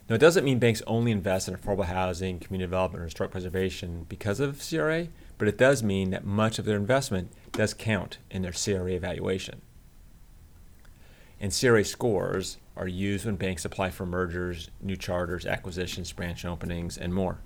Now, 0.10 0.16
it 0.16 0.20
doesn't 0.20 0.44
mean 0.44 0.60
banks 0.60 0.84
only 0.86 1.12
invest 1.12 1.48
in 1.48 1.56
affordable 1.56 1.86
housing, 1.86 2.40
community 2.40 2.68
development, 2.68 3.02
or 3.02 3.06
historic 3.06 3.32
preservation 3.32 4.08
because 4.10 4.42
of 4.42 4.62
CRA, 4.68 5.08
but 5.38 5.48
it 5.48 5.58
does 5.58 5.82
mean 5.82 6.10
that 6.10 6.26
much 6.26 6.60
of 6.60 6.66
their 6.66 6.76
investment 6.76 7.32
does 7.54 7.74
count 7.74 8.18
in 8.30 8.42
their 8.42 8.52
CRA 8.52 8.92
evaluation. 8.92 9.62
And 11.40 11.58
CRA 11.58 11.86
scores 11.86 12.58
are 12.76 12.90
used 12.90 13.26
when 13.26 13.38
banks 13.38 13.64
apply 13.64 13.92
for 13.92 14.06
mergers, 14.06 14.70
new 14.82 14.98
charters, 14.98 15.46
acquisitions, 15.46 16.12
branch 16.12 16.44
openings, 16.44 16.98
and 16.98 17.14
more. 17.14 17.40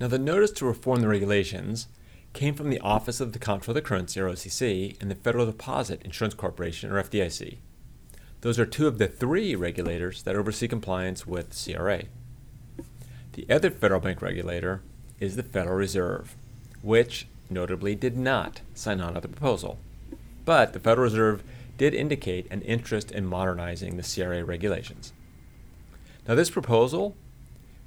Now, 0.00 0.06
the 0.06 0.18
notice 0.18 0.52
to 0.52 0.66
reform 0.66 1.00
the 1.00 1.08
regulations 1.08 1.88
came 2.32 2.54
from 2.54 2.70
the 2.70 2.80
Office 2.80 3.20
of 3.20 3.32
the 3.32 3.38
Comptroller 3.38 3.78
of 3.78 3.82
the 3.82 3.88
Currency, 3.88 4.20
or 4.20 4.28
OCC, 4.28 5.00
and 5.00 5.10
the 5.10 5.16
Federal 5.16 5.46
Deposit 5.46 6.02
Insurance 6.02 6.34
Corporation, 6.34 6.90
or 6.90 7.02
FDIC. 7.02 7.58
Those 8.42 8.58
are 8.58 8.66
two 8.66 8.86
of 8.86 8.98
the 8.98 9.08
three 9.08 9.54
regulators 9.54 10.22
that 10.22 10.36
oversee 10.36 10.68
compliance 10.68 11.26
with 11.26 11.54
CRA. 11.64 12.04
The 13.32 13.46
other 13.50 13.70
federal 13.70 14.00
bank 14.00 14.22
regulator 14.22 14.82
is 15.18 15.36
the 15.36 15.42
Federal 15.42 15.76
Reserve, 15.76 16.36
which 16.82 17.26
notably 17.50 17.94
did 17.94 18.16
not 18.16 18.60
sign 18.74 19.00
on 19.00 19.14
to 19.14 19.20
the 19.20 19.28
proposal. 19.28 19.78
But 20.44 20.72
the 20.72 20.80
Federal 20.80 21.04
Reserve 21.04 21.42
did 21.76 21.94
indicate 21.94 22.46
an 22.50 22.62
interest 22.62 23.10
in 23.10 23.26
modernizing 23.26 23.96
the 23.96 24.02
CRA 24.02 24.44
regulations. 24.44 25.12
Now, 26.26 26.34
this 26.34 26.50
proposal 26.50 27.16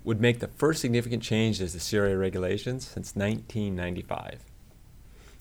would 0.03 0.19
make 0.19 0.39
the 0.39 0.47
first 0.47 0.81
significant 0.81 1.23
changes 1.23 1.73
to 1.73 1.97
CRA 1.97 2.17
regulations 2.17 2.85
since 2.85 3.15
1995. 3.15 4.45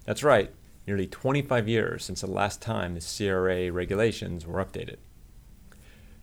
That's 0.05 0.23
right, 0.23 0.53
nearly 0.87 1.07
25 1.07 1.69
years 1.69 2.05
since 2.05 2.21
the 2.21 2.27
last 2.27 2.61
time 2.61 2.95
the 2.95 3.01
CRA 3.01 3.71
regulations 3.73 4.47
were 4.47 4.65
updated. 4.65 4.97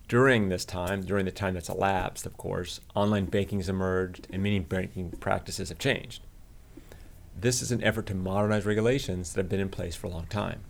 During 0.08 0.48
this 0.48 0.64
time, 0.64 1.02
during 1.02 1.24
the 1.24 1.30
time 1.30 1.54
that's 1.54 1.68
elapsed, 1.68 2.26
of 2.26 2.36
course, 2.36 2.80
online 2.94 3.26
banking 3.26 3.60
has 3.60 3.68
emerged 3.68 4.26
and 4.32 4.42
many 4.42 4.58
banking 4.58 5.10
practices 5.12 5.68
have 5.68 5.78
changed. 5.78 6.22
This 7.38 7.62
is 7.62 7.70
an 7.70 7.82
effort 7.84 8.06
to 8.06 8.14
modernize 8.14 8.66
regulations 8.66 9.32
that 9.32 9.40
have 9.40 9.48
been 9.48 9.60
in 9.60 9.68
place 9.68 9.94
for 9.94 10.08
a 10.08 10.10
long 10.10 10.26
time. 10.26 10.60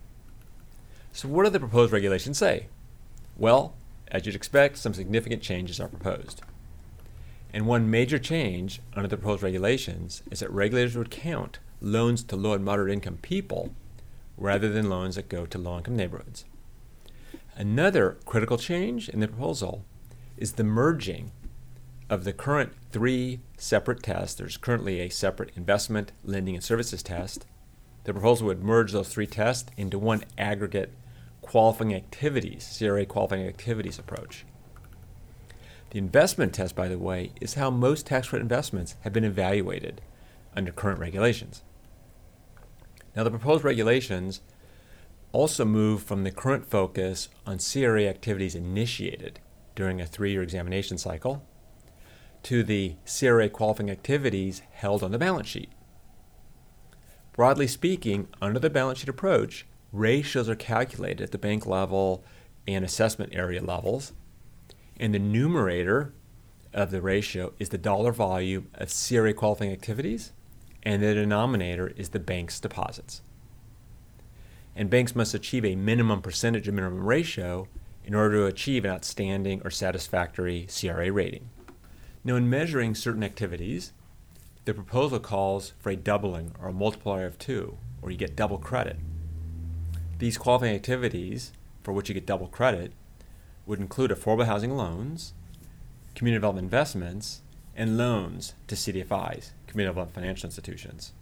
So, 1.11 1.27
what 1.27 1.43
do 1.43 1.49
the 1.49 1.59
proposed 1.59 1.91
regulations 1.91 2.37
say? 2.37 2.67
Well, 3.35 3.73
as 4.09 4.25
you'd 4.25 4.35
expect, 4.35 4.77
some 4.77 4.93
significant 4.93 5.41
changes 5.41 5.79
are 5.79 5.87
proposed. 5.87 6.41
And 7.53 7.67
one 7.67 7.89
major 7.89 8.17
change 8.17 8.81
under 8.95 9.07
the 9.07 9.17
proposed 9.17 9.43
regulations 9.43 10.23
is 10.31 10.39
that 10.39 10.51
regulators 10.51 10.95
would 10.95 11.11
count 11.11 11.59
loans 11.81 12.23
to 12.23 12.35
low 12.35 12.53
and 12.53 12.63
moderate 12.63 12.93
income 12.93 13.17
people 13.21 13.73
rather 14.37 14.69
than 14.69 14.89
loans 14.89 15.15
that 15.15 15.29
go 15.29 15.45
to 15.45 15.57
low 15.57 15.77
income 15.77 15.95
neighborhoods. 15.95 16.45
Another 17.55 18.17
critical 18.25 18.57
change 18.57 19.09
in 19.09 19.19
the 19.19 19.27
proposal 19.27 19.83
is 20.37 20.53
the 20.53 20.63
merging 20.63 21.31
of 22.09 22.23
the 22.23 22.33
current 22.33 22.73
three 22.91 23.39
separate 23.57 24.03
tests, 24.03 24.35
there's 24.35 24.57
currently 24.57 24.99
a 24.99 25.09
separate 25.09 25.51
investment, 25.55 26.11
lending, 26.23 26.55
and 26.55 26.63
services 26.63 27.03
test. 27.03 27.45
The 28.03 28.13
proposal 28.13 28.47
would 28.47 28.63
merge 28.63 28.91
those 28.91 29.09
three 29.09 29.27
tests 29.27 29.71
into 29.77 29.99
one 29.99 30.23
aggregate 30.37 30.91
qualifying 31.41 31.93
activities, 31.93 32.75
CRA 32.77 33.05
qualifying 33.05 33.47
activities 33.47 33.99
approach. 33.99 34.45
The 35.91 35.99
investment 35.99 36.53
test, 36.53 36.73
by 36.73 36.87
the 36.87 36.97
way, 36.97 37.33
is 37.41 37.55
how 37.55 37.69
most 37.69 38.07
tax 38.07 38.29
credit 38.29 38.43
investments 38.43 38.95
have 39.01 39.11
been 39.11 39.25
evaluated 39.25 40.01
under 40.55 40.71
current 40.71 40.99
regulations. 40.99 41.63
Now, 43.13 43.23
the 43.23 43.29
proposed 43.29 43.65
regulations 43.65 44.41
also 45.33 45.65
move 45.65 46.01
from 46.03 46.23
the 46.23 46.31
current 46.31 46.65
focus 46.65 47.27
on 47.45 47.59
CRA 47.59 48.05
activities 48.05 48.55
initiated 48.55 49.39
during 49.75 49.99
a 49.99 50.05
three 50.05 50.31
year 50.31 50.41
examination 50.41 50.97
cycle 50.97 51.45
to 52.43 52.63
the 52.63 52.95
CRA 53.05 53.49
qualifying 53.49 53.91
activities 53.91 54.61
held 54.71 55.03
on 55.03 55.11
the 55.11 55.19
balance 55.19 55.47
sheet. 55.47 55.69
Broadly 57.33 57.67
speaking, 57.67 58.27
under 58.41 58.59
the 58.59 58.69
balance 58.69 58.99
sheet 58.99 59.09
approach, 59.09 59.65
ratios 59.91 60.49
are 60.49 60.55
calculated 60.55 61.21
at 61.21 61.31
the 61.31 61.37
bank 61.37 61.65
level 61.65 62.23
and 62.67 62.85
assessment 62.85 63.33
area 63.35 63.61
levels. 63.61 64.13
And 65.01 65.15
the 65.15 65.19
numerator 65.19 66.13
of 66.73 66.91
the 66.91 67.01
ratio 67.01 67.53
is 67.57 67.69
the 67.69 67.79
dollar 67.79 68.11
volume 68.11 68.67
of 68.75 68.93
CRA 68.93 69.33
qualifying 69.33 69.71
activities, 69.71 70.31
and 70.83 71.01
the 71.01 71.15
denominator 71.15 71.87
is 71.97 72.09
the 72.09 72.19
bank's 72.19 72.59
deposits. 72.59 73.23
And 74.75 74.91
banks 74.91 75.15
must 75.15 75.33
achieve 75.33 75.65
a 75.65 75.75
minimum 75.75 76.21
percentage 76.21 76.67
of 76.67 76.75
minimum 76.75 77.03
ratio 77.03 77.67
in 78.05 78.13
order 78.13 78.37
to 78.37 78.45
achieve 78.45 78.85
an 78.85 78.91
outstanding 78.91 79.59
or 79.65 79.71
satisfactory 79.71 80.67
CRA 80.69 81.11
rating. 81.11 81.49
Now, 82.23 82.35
in 82.35 82.47
measuring 82.47 82.93
certain 82.93 83.23
activities, 83.23 83.93
the 84.65 84.73
proposal 84.75 85.19
calls 85.19 85.73
for 85.79 85.89
a 85.89 85.95
doubling 85.95 86.53
or 86.61 86.67
a 86.67 86.73
multiplier 86.73 87.25
of 87.25 87.39
two, 87.39 87.79
or 88.03 88.11
you 88.11 88.17
get 88.17 88.35
double 88.35 88.59
credit. 88.59 88.97
These 90.19 90.37
qualifying 90.37 90.75
activities 90.75 91.53
for 91.81 91.91
which 91.91 92.07
you 92.07 92.13
get 92.13 92.27
double 92.27 92.47
credit 92.47 92.93
would 93.71 93.79
include 93.79 94.11
affordable 94.11 94.47
housing 94.47 94.75
loans, 94.75 95.33
community 96.13 96.37
development 96.37 96.65
investments, 96.65 97.41
and 97.73 97.97
loans 97.97 98.53
to 98.67 98.75
CDFIs, 98.75 99.51
community 99.65 99.89
development 99.89 100.13
financial 100.13 100.47
institutions. 100.47 101.13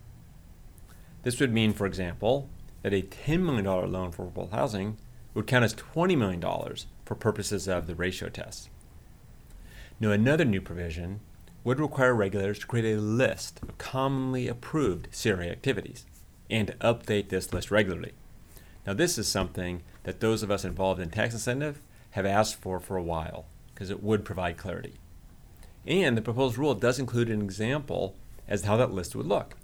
This 1.21 1.39
would 1.39 1.53
mean, 1.53 1.73
for 1.73 1.85
example, 1.85 2.49
that 2.81 2.91
a 2.91 3.03
$10 3.03 3.41
million 3.41 3.65
loan 3.65 4.11
for 4.11 4.25
affordable 4.25 4.51
housing 4.51 4.97
would 5.35 5.45
count 5.45 5.63
as 5.63 5.75
$20 5.75 6.17
million 6.17 6.41
for 7.05 7.13
purposes 7.13 7.67
of 7.67 7.85
the 7.85 7.93
ratio 7.93 8.29
test. 8.29 8.71
Now, 9.99 10.09
another 10.09 10.43
new 10.43 10.59
provision 10.59 11.19
would 11.63 11.79
require 11.79 12.15
regulators 12.15 12.57
to 12.57 12.65
create 12.65 12.95
a 12.95 12.99
list 12.99 13.59
of 13.61 13.77
commonly 13.77 14.47
approved 14.47 15.09
CRA 15.11 15.45
activities 15.45 16.07
and 16.49 16.69
to 16.69 16.73
update 16.77 17.29
this 17.29 17.53
list 17.53 17.69
regularly. 17.69 18.13
Now, 18.87 18.95
this 18.95 19.19
is 19.19 19.27
something 19.27 19.83
that 20.01 20.19
those 20.19 20.41
of 20.41 20.49
us 20.49 20.65
involved 20.65 20.99
in 20.99 21.11
tax 21.11 21.35
incentive 21.35 21.79
have 22.11 22.25
asked 22.25 22.55
for 22.55 22.79
for 22.79 22.97
a 22.97 23.03
while 23.03 23.45
because 23.73 23.89
it 23.89 24.03
would 24.03 24.25
provide 24.25 24.57
clarity. 24.57 24.95
And 25.85 26.17
the 26.17 26.21
proposed 26.21 26.57
rule 26.57 26.75
does 26.75 26.99
include 26.99 27.29
an 27.29 27.41
example 27.41 28.15
as 28.47 28.61
to 28.61 28.67
how 28.67 28.77
that 28.77 28.91
list 28.91 29.15
would 29.15 29.25
look. 29.25 29.55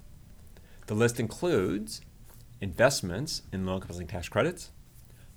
The 0.86 0.94
list 0.94 1.20
includes 1.20 2.00
investments 2.60 3.42
in 3.52 3.66
low 3.66 3.76
income 3.76 4.06
tax 4.06 4.28
credits, 4.28 4.70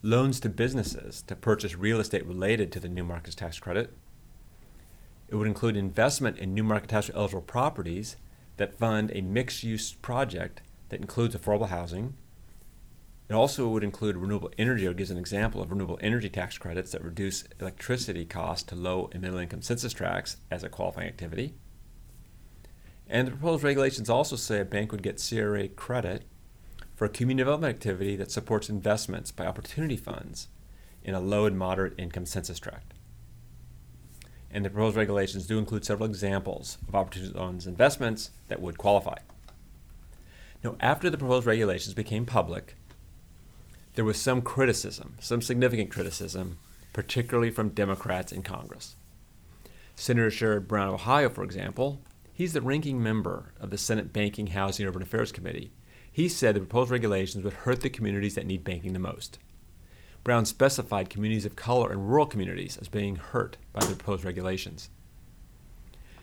loans 0.01 0.39
to 0.39 0.50
businesses 0.50 1.22
to 1.24 1.36
purchase 1.36 1.75
real 1.75 2.00
estate 2.00 2.25
related 2.25 2.72
to 2.72 2.80
the 2.80 2.88
new 2.88 3.04
markets 3.04 3.36
tax 3.36 3.60
credit. 3.60 3.94
It 5.28 5.36
would 5.36 5.48
include 5.48 5.75
investment 5.75 6.38
in 6.38 6.54
new 6.54 6.63
market 6.63 6.89
tax 6.89 7.12
eligible 7.13 7.42
properties 7.42 8.16
that 8.58 8.78
fund 8.78 9.12
a 9.13 9.22
mixed 9.22 9.63
use 9.63 9.94
project 9.94 10.62
that 10.89 11.01
includes 11.01 11.36
affordable 11.36 11.70
housing. 11.70 12.16
It 13.29 13.36
also 13.36 13.67
would 13.69 13.83
include 13.83 14.17
renewable 14.17 14.51
energy, 14.57 14.88
or 14.88 14.93
gives 14.93 15.12
an 15.12 15.17
example 15.17 15.62
of 15.62 15.69
renewable 15.69 16.00
energy 16.01 16.29
tax 16.29 16.57
credits 16.57 16.91
that 16.91 17.03
reduce 17.03 17.43
electricity 17.59 18.25
costs 18.25 18.63
to 18.69 18.75
low 18.75 19.07
and 19.12 19.21
middle 19.21 19.38
income 19.38 19.62
census 19.62 19.93
tracts 19.93 20.38
as 20.50 20.63
a 20.63 20.69
qualifying 20.69 21.07
activity. 21.07 21.53
And 23.07 23.27
the 23.27 23.31
proposed 23.31 23.63
regulations 23.63 24.09
also 24.09 24.36
say 24.36 24.59
a 24.59 24.65
bank 24.65 24.91
would 24.91 25.03
get 25.03 25.24
CRA 25.24 25.67
credit 25.67 26.24
for 26.95 27.05
a 27.05 27.09
community 27.09 27.41
development 27.41 27.75
activity 27.75 28.15
that 28.15 28.31
supports 28.31 28.67
investments 28.67 29.31
by 29.31 29.45
opportunity 29.45 29.95
funds 29.95 30.48
in 31.03 31.13
a 31.13 31.19
low 31.19 31.45
and 31.45 31.57
moderate 31.57 31.93
income 32.00 32.25
census 32.25 32.59
tract. 32.59 32.95
And 34.50 34.65
the 34.65 34.71
proposed 34.71 34.98
regulations 34.98 35.45
do 35.45 35.59
include 35.59 35.86
several 35.86 36.09
examples 36.09 36.79
of 36.88 36.95
opportunity 36.95 37.38
loans 37.38 37.67
investments 37.67 38.31
that 38.48 38.59
would 38.59 38.79
qualify. 38.79 39.17
Now, 40.63 40.75
after 40.79 41.12
the 41.12 41.17
proposed 41.17 41.45
regulations 41.45 41.93
became 41.93 42.25
public, 42.25 42.75
there 44.00 44.06
was 44.06 44.18
some 44.18 44.41
criticism, 44.41 45.15
some 45.20 45.41
significant 45.41 45.91
criticism, 45.91 46.58
particularly 46.94 47.51
from 47.51 47.68
Democrats 47.68 48.32
in 48.32 48.41
Congress. 48.41 48.96
Senator 49.94 50.29
Sherrod 50.29 50.70
Brown 50.70 50.88
of 50.88 50.94
Ohio, 50.94 51.27
for 51.27 51.44
example, 51.44 52.00
he's 52.31 52.53
the 52.53 52.62
ranking 52.62 53.03
member 53.03 53.51
of 53.59 53.72
the 53.72 53.77
Senate 53.77 54.14
Banking, 54.14 54.48
Housing, 54.48 54.85
and 54.85 54.96
Urban 54.96 55.01
Affairs 55.01 55.33
Committee, 55.33 55.74
he 56.09 56.29
said 56.29 56.55
the 56.55 56.62
proposed 56.62 56.92
regulations 56.92 57.44
would 57.44 57.51
hurt 57.51 57.81
the 57.81 57.90
communities 57.90 58.35
that 58.35 58.46
need 58.46 58.64
banking 58.64 58.94
the 58.94 59.00
most. 59.00 59.38
Brown 60.24 60.46
specified 60.46 61.09
communities 61.09 61.46
of 61.46 61.57
color 61.57 61.92
and 61.92 62.07
rural 62.07 62.25
communities 62.25 62.77
as 62.77 62.88
being 62.88 63.18
hurt 63.18 63.57
by 63.74 63.81
the 63.81 63.88
proposed 63.98 64.24
regulations. 64.24 64.90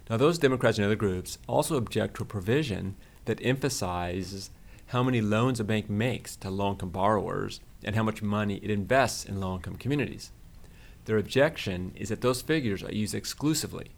Now, 0.09 0.17
those 0.17 0.39
Democrats 0.39 0.79
and 0.79 0.87
other 0.87 0.97
groups 0.97 1.37
also 1.47 1.77
object 1.77 2.17
to 2.17 2.23
a 2.23 2.27
provision 2.27 2.97
that 3.27 3.45
emphasizes 3.45 4.49
how 4.87 5.03
many 5.03 5.21
loans 5.21 5.61
a 5.61 5.65
bank 5.65 5.91
makes 5.91 6.37
to 6.37 6.51
low 6.51 6.71
income 6.71 6.91
borrowers 6.91 7.61
and 7.83 7.97
how 7.97 8.03
much 8.03 8.23
money 8.23 8.57
it 8.63 8.71
invests 8.71 9.25
in 9.25 9.41
low 9.41 9.57
income 9.57 9.77
communities. 9.77 10.31
Their 11.05 11.19
objection 11.19 11.93
is 11.95 12.09
that 12.09 12.21
those 12.21 12.43
figures 12.43 12.83
are 12.83 12.93
used 12.93 13.15
exclusively 13.15 13.91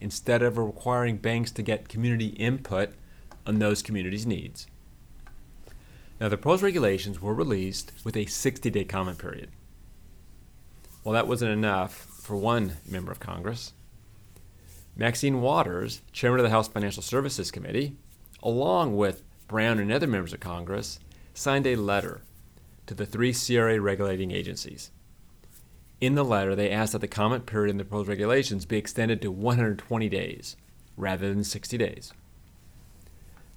instead 0.00 0.42
of 0.42 0.58
requiring 0.58 1.16
banks 1.16 1.50
to 1.52 1.62
get 1.62 1.88
community 1.88 2.28
input 2.28 2.90
on 3.46 3.58
those 3.58 3.82
communities' 3.82 4.26
needs. 4.26 4.66
Now, 6.20 6.28
the 6.28 6.36
proposed 6.36 6.62
regulations 6.62 7.20
were 7.20 7.34
released 7.34 7.92
with 8.04 8.16
a 8.16 8.26
60 8.26 8.68
day 8.70 8.84
comment 8.84 9.18
period. 9.18 9.50
Well, 11.02 11.14
that 11.14 11.26
wasn't 11.26 11.52
enough 11.52 11.94
for 11.94 12.36
one 12.36 12.74
member 12.88 13.10
of 13.10 13.20
Congress. 13.20 13.72
Maxine 14.96 15.40
Waters, 15.40 16.02
chairman 16.12 16.40
of 16.40 16.44
the 16.44 16.50
House 16.50 16.68
Financial 16.68 17.02
Services 17.02 17.50
Committee, 17.50 17.96
along 18.42 18.96
with 18.96 19.22
Brown 19.50 19.80
and 19.80 19.90
other 19.90 20.06
members 20.06 20.32
of 20.32 20.38
Congress, 20.38 21.00
signed 21.34 21.66
a 21.66 21.74
letter 21.74 22.20
to 22.86 22.94
the 22.94 23.04
three 23.04 23.34
CRA 23.34 23.80
regulating 23.80 24.30
agencies. 24.30 24.92
In 26.00 26.14
the 26.14 26.24
letter, 26.24 26.54
they 26.54 26.70
asked 26.70 26.92
that 26.92 27.00
the 27.00 27.08
comment 27.08 27.46
period 27.46 27.72
in 27.72 27.76
the 27.76 27.84
proposed 27.84 28.08
regulations 28.08 28.64
be 28.64 28.78
extended 28.78 29.20
to 29.20 29.32
120 29.32 30.08
days 30.08 30.56
rather 30.96 31.28
than 31.28 31.42
60 31.42 31.76
days. 31.76 32.12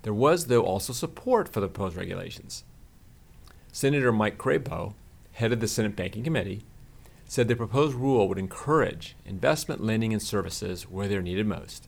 There 0.01 0.15
was, 0.15 0.47
though, 0.47 0.63
also 0.63 0.93
support 0.93 1.47
for 1.47 1.59
the 1.59 1.67
proposed 1.67 1.95
regulations. 1.95 2.63
Senator 3.71 4.11
Mike 4.11 4.39
Crapo, 4.39 4.95
head 5.33 5.53
of 5.53 5.59
the 5.59 5.67
Senate 5.67 5.95
Banking 5.95 6.23
Committee, 6.23 6.63
said 7.27 7.47
the 7.47 7.55
proposed 7.55 7.93
rule 7.93 8.27
would 8.27 8.39
encourage 8.39 9.15
investment 9.27 9.83
lending 9.83 10.11
and 10.11 10.23
services 10.23 10.89
where 10.89 11.07
they're 11.07 11.21
needed 11.21 11.45
most. 11.45 11.87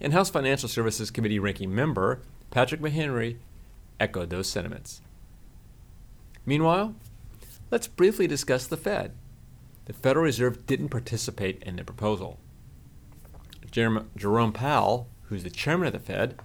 And 0.00 0.12
House 0.12 0.28
Financial 0.28 0.68
Services 0.68 1.12
Committee 1.12 1.38
ranking 1.38 1.72
member 1.72 2.20
Patrick 2.50 2.80
McHenry 2.80 3.36
echoed 4.00 4.30
those 4.30 4.48
sentiments. 4.48 5.00
Meanwhile, 6.46 6.94
let's 7.70 7.86
briefly 7.86 8.26
discuss 8.26 8.66
the 8.66 8.76
Fed. 8.76 9.12
The 9.84 9.92
Federal 9.92 10.24
Reserve 10.24 10.66
didn't 10.66 10.88
participate 10.88 11.62
in 11.62 11.76
the 11.76 11.84
proposal. 11.84 12.38
Jerome 13.70 14.52
Powell, 14.52 15.08
who's 15.24 15.44
the 15.44 15.50
chairman 15.50 15.88
of 15.88 15.92
the 15.92 15.98
Fed, 15.98 16.38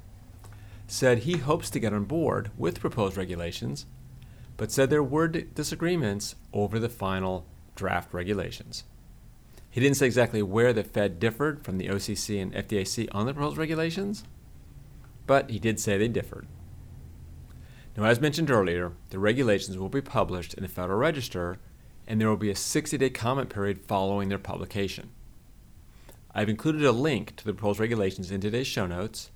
said 0.87 1.19
he 1.19 1.37
hopes 1.37 1.69
to 1.69 1.79
get 1.79 1.93
on 1.93 2.03
board 2.03 2.51
with 2.57 2.81
proposed 2.81 3.17
regulations, 3.17 3.85
but 4.57 4.71
said 4.71 4.89
there 4.89 5.01
were 5.01 5.27
disagreements 5.27 6.35
over 6.51 6.79
the 6.79 6.89
final 6.89 7.45
draft 7.75 8.13
regulations. 8.13 8.83
He 9.71 9.81
didn't 9.81 9.97
say 9.97 10.05
exactly 10.05 10.43
where 10.43 10.73
the 10.73 10.83
Fed 10.83 11.19
differed 11.19 11.63
from 11.63 11.77
the 11.77 11.87
OCC 11.87 12.41
and 12.41 12.53
FDIC 12.53 13.07
on 13.11 13.25
the 13.25 13.33
proposed 13.33 13.57
regulations, 13.57 14.23
but 15.25 15.49
he 15.49 15.59
did 15.59 15.79
say 15.79 15.97
they 15.97 16.07
differed. 16.07 16.47
Now, 17.95 18.05
as 18.05 18.19
mentioned 18.19 18.49
earlier, 18.49 18.93
the 19.11 19.19
regulations 19.19 19.77
will 19.77 19.89
be 19.89 20.01
published 20.01 20.55
in 20.55 20.63
the 20.63 20.69
Federal 20.69 20.97
Register, 20.97 21.59
and 22.07 22.19
there 22.19 22.29
will 22.29 22.37
be 22.37 22.49
a 22.49 22.55
60 22.55 22.97
day 22.97 23.09
comment 23.09 23.49
period 23.49 23.85
following 23.85 24.29
their 24.29 24.39
publication. 24.39 25.11
I've 26.33 26.49
included 26.49 26.83
a 26.83 26.91
link 26.91 27.35
to 27.35 27.45
the 27.45 27.53
proposed 27.53 27.79
regulations 27.79 28.31
in 28.31 28.41
today's 28.41 28.65
show 28.65 28.87
notes, 28.87 29.29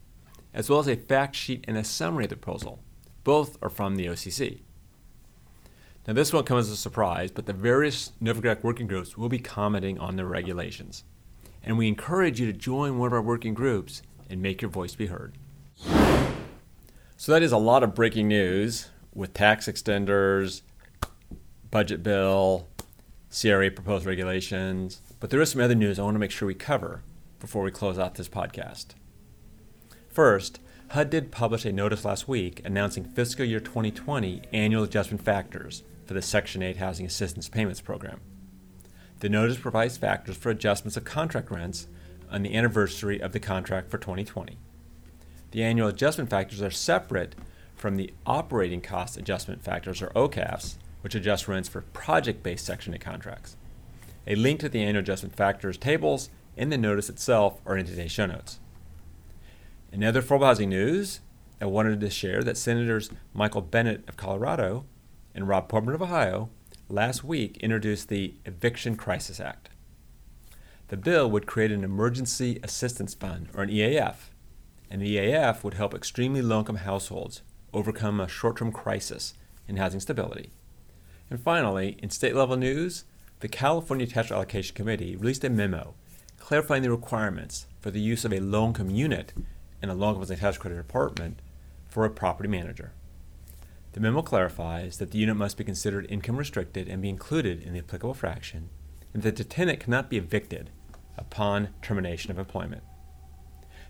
as 0.54 0.70
well 0.70 0.80
as 0.80 0.88
a 0.88 0.96
fact 0.96 1.36
sheet 1.36 1.64
and 1.68 1.78
a 1.78 1.84
summary 1.84 2.24
of 2.24 2.32
the 2.32 2.36
proposal. 2.36 2.80
Both 3.24 3.58
are 3.62 3.70
from 3.70 3.96
the 3.96 4.08
OCC. 4.08 4.62
Now, 6.08 6.14
this 6.14 6.34
won't 6.34 6.48
come 6.48 6.58
as 6.58 6.70
a 6.70 6.78
surprise, 6.78 7.30
but 7.32 7.46
the 7.46 7.54
various 7.54 8.14
Novogradac 8.24 8.64
working 8.64 8.88
groups 8.88 9.18
will 9.18 9.30
be 9.30 9.40
commenting 9.40 10.00
on 10.00 10.16
the 10.16 10.26
regulations. 10.26 11.04
And 11.62 11.78
we 11.78 11.88
encourage 11.88 12.40
you 12.40 12.46
to 12.46 12.58
join 12.58 12.98
one 12.98 13.08
of 13.08 13.14
our 13.14 13.22
working 13.22 13.54
groups 13.54 14.02
and 14.30 14.42
make 14.42 14.62
your 14.62 14.72
voice 14.72 14.96
be 14.96 15.08
heard. 15.08 15.38
So, 17.18 17.32
that 17.32 17.44
is 17.44 17.52
a 17.52 17.58
lot 17.58 17.84
of 17.84 17.96
breaking 17.96 18.28
news 18.28 18.90
with 19.14 19.34
tax 19.34 19.68
extenders, 19.68 20.62
budget 21.72 22.04
bill, 22.04 22.68
CRA 23.30 23.72
proposed 23.72 24.06
regulations. 24.06 25.02
But 25.20 25.30
there 25.30 25.42
is 25.42 25.52
some 25.52 25.62
other 25.62 25.76
news 25.76 26.00
I 26.00 26.04
want 26.04 26.16
to 26.16 26.20
make 26.20 26.32
sure 26.32 26.48
we 26.48 26.54
cover 26.54 27.02
before 27.40 27.64
we 27.64 27.72
close 27.72 28.00
out 28.00 28.16
this 28.16 28.30
podcast. 28.30 28.88
First, 30.10 30.60
HUD 30.90 31.10
did 31.10 31.32
publish 31.32 31.66
a 31.66 31.72
notice 31.72 32.06
last 32.06 32.28
week 32.28 32.62
announcing 32.64 33.04
fiscal 33.04 33.46
year 33.46 33.60
2020 33.60 34.42
annual 34.54 34.84
adjustment 34.84 35.24
factors 35.24 35.84
for 36.06 36.14
the 36.14 36.22
Section 36.22 36.64
8 36.64 36.78
Housing 36.78 37.06
Assistance 37.06 37.50
Payments 37.50 37.82
Program. 37.82 38.22
The 39.20 39.30
notice 39.30 39.58
provides 39.58 39.98
factors 39.98 40.38
for 40.38 40.50
adjustments 40.50 40.96
of 40.96 41.04
contract 41.04 41.52
rents 41.52 41.88
on 42.32 42.44
the 42.44 42.56
anniversary 42.56 43.20
of 43.20 43.32
the 43.32 43.40
contract 43.40 43.90
for 43.90 43.98
2020. 43.98 44.58
The 45.52 45.64
annual 45.64 45.88
adjustment 45.88 46.30
factors 46.30 46.62
are 46.62 46.72
separate 46.72 47.36
from 47.76 47.96
the 47.96 48.14
operating 48.26 48.82
cost 48.82 49.18
adjustment 49.18 49.64
factors, 49.64 50.02
or 50.02 50.08
OCAFs, 50.10 50.78
which 51.02 51.16
adjust 51.16 51.48
rents 51.48 51.70
for 51.70 51.82
project 51.82 52.44
based 52.44 52.66
Section 52.66 52.94
8 52.94 53.02
contracts. 53.02 53.56
A 54.26 54.36
link 54.36 54.60
to 54.60 54.70
the 54.70 54.82
annual 54.82 55.02
adjustment 55.02 55.36
factors 55.36 55.78
tables 55.78 56.30
in 56.58 56.70
the 56.70 56.78
notice 56.78 57.10
itself 57.10 57.62
are 57.66 57.78
in 57.78 57.86
today's 57.86 58.12
show 58.12 58.26
notes. 58.26 58.60
In 59.92 60.04
other 60.04 60.22
affordable 60.22 60.48
housing 60.48 60.70
news, 60.70 61.22
I 61.62 61.66
wanted 61.66 62.02
to 62.02 62.10
share 62.10 62.44
that 62.44 62.58
Senators 62.58 63.10
Michael 63.34 63.62
Bennet 63.62 64.04
of 64.10 64.18
Colorado 64.18 64.86
and 65.34 65.48
Rob 65.48 65.70
Portman 65.70 65.96
of 65.96 66.02
Ohio 66.02 66.50
last 66.90 67.24
week 67.24 67.58
introduced 67.58 68.10
the 68.10 68.34
Eviction 68.46 68.96
Crisis 68.96 69.40
Act. 69.40 69.70
The 70.90 70.98
bill 70.98 71.30
would 71.32 71.46
create 71.46 71.72
an 71.72 71.84
Emergency 71.84 72.60
Assistance 72.64 73.14
Fund, 73.14 73.50
or 73.54 73.64
an 73.64 73.70
EAF, 73.70 74.16
and 74.90 75.02
the 75.02 75.18
EAF 75.18 75.64
would 75.64 75.76
help 75.76 75.94
extremely 75.94 76.42
low 76.42 76.60
income 76.60 76.78
households 76.78 77.42
overcome 77.74 78.20
a 78.20 78.28
short 78.28 78.58
term 78.58 78.72
crisis 78.72 79.34
in 79.68 79.78
housing 79.78 80.00
stability. 80.00 80.52
And 81.30 81.40
finally, 81.40 81.98
in 82.02 82.10
state 82.10 82.36
level 82.36 82.56
news, 82.56 83.04
the 83.40 83.48
California 83.48 84.08
Tax 84.08 84.32
Allocation 84.32 84.76
Committee 84.76 85.16
released 85.16 85.44
a 85.44 85.50
memo 85.50 85.94
clarifying 86.40 86.82
the 86.82 86.90
requirements 86.90 87.66
for 87.82 87.92
the 87.92 88.00
use 88.00 88.24
of 88.24 88.32
a 88.32 88.40
low 88.40 88.68
income 88.68 88.90
unit 88.90 89.34
in 89.82 89.90
a 89.90 89.94
low 89.94 90.14
income 90.14 90.36
tax 90.38 90.58
credit 90.58 90.80
apartment 90.80 91.42
for 91.88 92.06
a 92.06 92.10
property 92.10 92.48
manager. 92.48 92.94
The 93.92 94.00
memo 94.00 94.22
clarifies 94.22 94.98
that 94.98 95.12
the 95.12 95.18
unit 95.18 95.36
must 95.36 95.58
be 95.58 95.64
considered 95.64 96.06
income 96.10 96.38
restricted 96.38 96.88
and 96.88 97.02
be 97.02 97.10
included 97.10 97.64
in 97.64 97.74
the 97.74 97.80
applicable 97.80 98.14
fraction, 98.14 98.70
and 99.14 99.24
that 99.24 99.36
the 99.36 99.44
tenant 99.44 99.80
cannot 99.80 100.10
be 100.10 100.18
evicted 100.18 100.70
upon 101.18 101.70
termination 101.82 102.32
of 102.32 102.40
employment. 102.40 102.84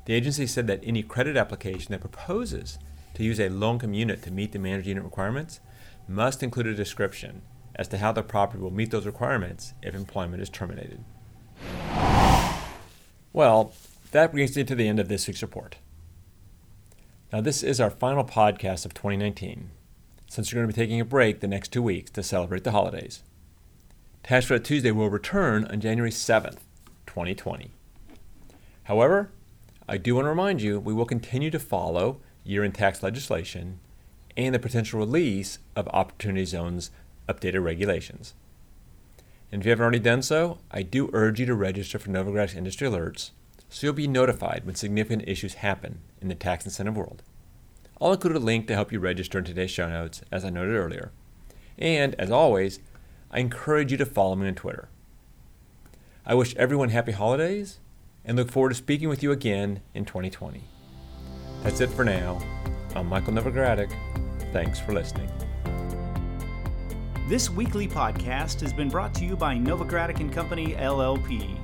The 0.08 0.14
agency 0.14 0.48
said 0.48 0.68
that 0.68 0.80
any 0.84 1.04
credit 1.04 1.36
application 1.36 1.92
that 1.92 2.00
proposes 2.00 2.80
to 3.16 3.24
use 3.24 3.42
a 3.42 3.50
low 3.50 3.74
income 3.74 3.94
unit 3.94 4.24
to 4.24 4.32
meet 4.32 4.54
the 4.54 4.58
manager 4.58 4.88
unit 4.88 5.04
requirements 5.04 5.60
must 6.08 6.42
include 6.42 6.68
a 6.68 6.74
description 6.74 7.42
as 7.76 7.90
to 7.90 7.98
how 7.98 8.14
the 8.14 8.24
property 8.24 8.64
will 8.64 8.72
meet 8.72 8.90
those 8.90 9.06
requirements 9.06 9.74
if 9.84 9.94
employment 9.94 10.42
is 10.42 10.50
terminated. 10.50 11.04
Well, 13.34 13.74
that 14.12 14.32
brings 14.32 14.56
me 14.56 14.64
to 14.64 14.76
the 14.76 14.88
end 14.88 15.02
of 15.02 15.10
this 15.10 15.28
week's 15.28 15.42
report. 15.42 15.76
Now, 17.34 17.42
this 17.42 17.62
is 17.62 17.82
our 17.82 17.90
final 17.90 18.24
podcast 18.24 18.86
of 18.86 18.94
2019, 18.94 19.72
since 20.28 20.54
we're 20.54 20.62
going 20.62 20.70
to 20.70 20.74
be 20.74 20.82
taking 20.82 21.02
a 21.02 21.06
break 21.06 21.42
the 21.42 21.50
next 21.50 21.74
two 21.74 21.84
weeks 21.84 22.12
to 22.12 22.24
celebrate 22.24 22.64
the 22.64 22.72
holidays. 22.72 23.24
Tax 24.24 24.48
Credit 24.48 24.64
Tuesday 24.64 24.92
will 24.92 25.10
return 25.10 25.66
on 25.66 25.82
January 25.82 26.12
7th, 26.12 26.60
2020. 27.08 27.72
However, 28.84 29.32
I 29.90 29.98
do 29.98 30.16
want 30.16 30.26
to 30.26 30.30
remind 30.30 30.62
you 30.62 30.80
we 30.80 30.94
will 30.94 31.06
continue 31.06 31.50
to 31.50 31.60
follow 31.60 32.20
year 32.44 32.64
end 32.64 32.76
tax 32.76 33.02
legislation 33.02 33.80
and 34.36 34.54
the 34.54 34.60
potential 34.60 35.00
release 35.00 35.60
of 35.76 35.88
Opportunity 35.90 36.44
Zone's 36.44 36.92
updated 37.30 37.64
regulations. 37.64 38.34
And 39.50 39.62
if 39.62 39.66
you 39.66 39.70
haven't 39.70 39.84
already 39.84 40.00
done 40.00 40.22
so, 40.22 40.58
I 40.70 40.82
do 40.82 41.10
urge 41.14 41.40
you 41.40 41.46
to 41.46 41.56
register 41.56 41.98
for 42.00 42.10
Novogradac's 42.10 42.56
Industry 42.56 42.90
Alerts 42.90 43.32
so 43.70 43.88
you'll 43.88 43.94
be 43.94 44.08
notified 44.08 44.66
when 44.66 44.76
significant 44.76 45.28
issues 45.28 45.56
happen 45.56 46.00
in 46.22 46.28
the 46.28 46.36
tax 46.36 46.66
incentive 46.66 46.98
world. 46.98 47.24
I'll 48.00 48.14
include 48.14 48.36
a 48.36 48.40
link 48.40 48.68
to 48.68 48.76
help 48.76 48.92
you 48.92 49.00
register 49.00 49.40
in 49.40 49.46
today's 49.46 49.72
show 49.72 49.90
notes, 49.90 50.22
as 50.32 50.46
I 50.46 50.50
noted 50.50 50.76
earlier. 50.76 51.12
And, 51.78 52.14
as 52.16 52.32
always, 52.32 52.80
I 53.32 53.40
encourage 53.40 53.92
you 53.92 53.98
to 53.98 54.06
follow 54.06 54.36
me 54.36 54.48
on 54.48 54.56
Twitter. 54.56 54.90
I 56.26 56.34
wish 56.34 56.56
everyone 56.56 56.90
happy 56.90 57.14
holidays 57.14 57.80
and 58.28 58.38
look 58.38 58.52
forward 58.52 58.70
to 58.70 58.76
speaking 58.76 59.10
with 59.10 59.24
you 59.24 59.32
again 59.32 59.82
in 59.96 60.06
2020. 60.06 60.64
That's 61.64 61.82
it 61.82 61.90
for 61.90 62.06
now. 62.06 62.40
I'm 62.96 63.08
Michael 63.08 63.34
Novogradac. 63.34 63.92
Thanks 64.54 64.80
for 64.80 64.94
listening. 64.94 65.32
This 67.28 67.50
weekly 67.50 67.88
podcast 67.88 68.62
has 68.62 68.72
been 68.72 68.90
brought 68.90 69.16
to 69.16 69.26
you 69.26 69.36
by 69.36 69.56
Novogradac 69.56 70.20
and 70.20 70.32
Company 70.32 70.76
LLP. 70.76 71.58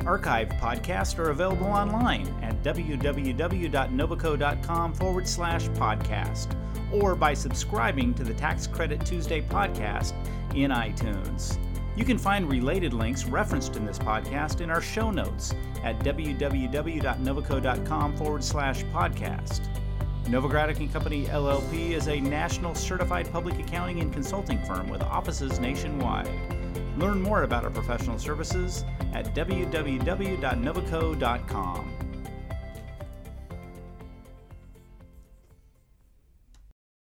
Archived 0.00 0.58
podcasts 0.58 1.18
are 1.18 1.30
available 1.30 1.66
online 1.66 2.26
at 2.42 2.62
www.novoco.com 2.62 4.94
forward 4.94 5.28
slash 5.28 5.68
podcast 5.68 6.56
or 6.92 7.14
by 7.14 7.34
subscribing 7.34 8.14
to 8.14 8.24
the 8.24 8.34
Tax 8.34 8.66
Credit 8.66 9.06
Tuesday 9.06 9.42
podcast 9.42 10.12
in 10.54 10.70
iTunes. 10.70 11.58
You 11.96 12.04
can 12.04 12.18
find 12.18 12.48
related 12.50 12.92
links 12.94 13.24
referenced 13.24 13.76
in 13.76 13.84
this 13.84 13.98
podcast 13.98 14.60
in 14.60 14.70
our 14.70 14.80
show 14.80 15.10
notes 15.10 15.52
at 15.82 15.98
www.novoco.com 16.00 18.16
forward 18.16 18.44
slash 18.44 18.84
podcast. 18.84 19.68
Novogradac 20.24 20.78
and 20.78 20.90
Company 20.92 21.26
LLP 21.26 21.90
is 21.90 22.08
a 22.08 22.20
national 22.20 22.74
certified 22.74 23.30
public 23.30 23.58
accounting 23.58 24.00
and 24.00 24.10
consulting 24.12 24.58
firm 24.64 24.88
with 24.88 25.02
offices 25.02 25.60
nationwide. 25.60 26.30
Learn 26.96 27.20
more 27.20 27.42
about 27.42 27.64
our 27.64 27.70
professional 27.70 28.18
services 28.18 28.86
at 29.12 29.34
www.novoco.com. 29.34 32.01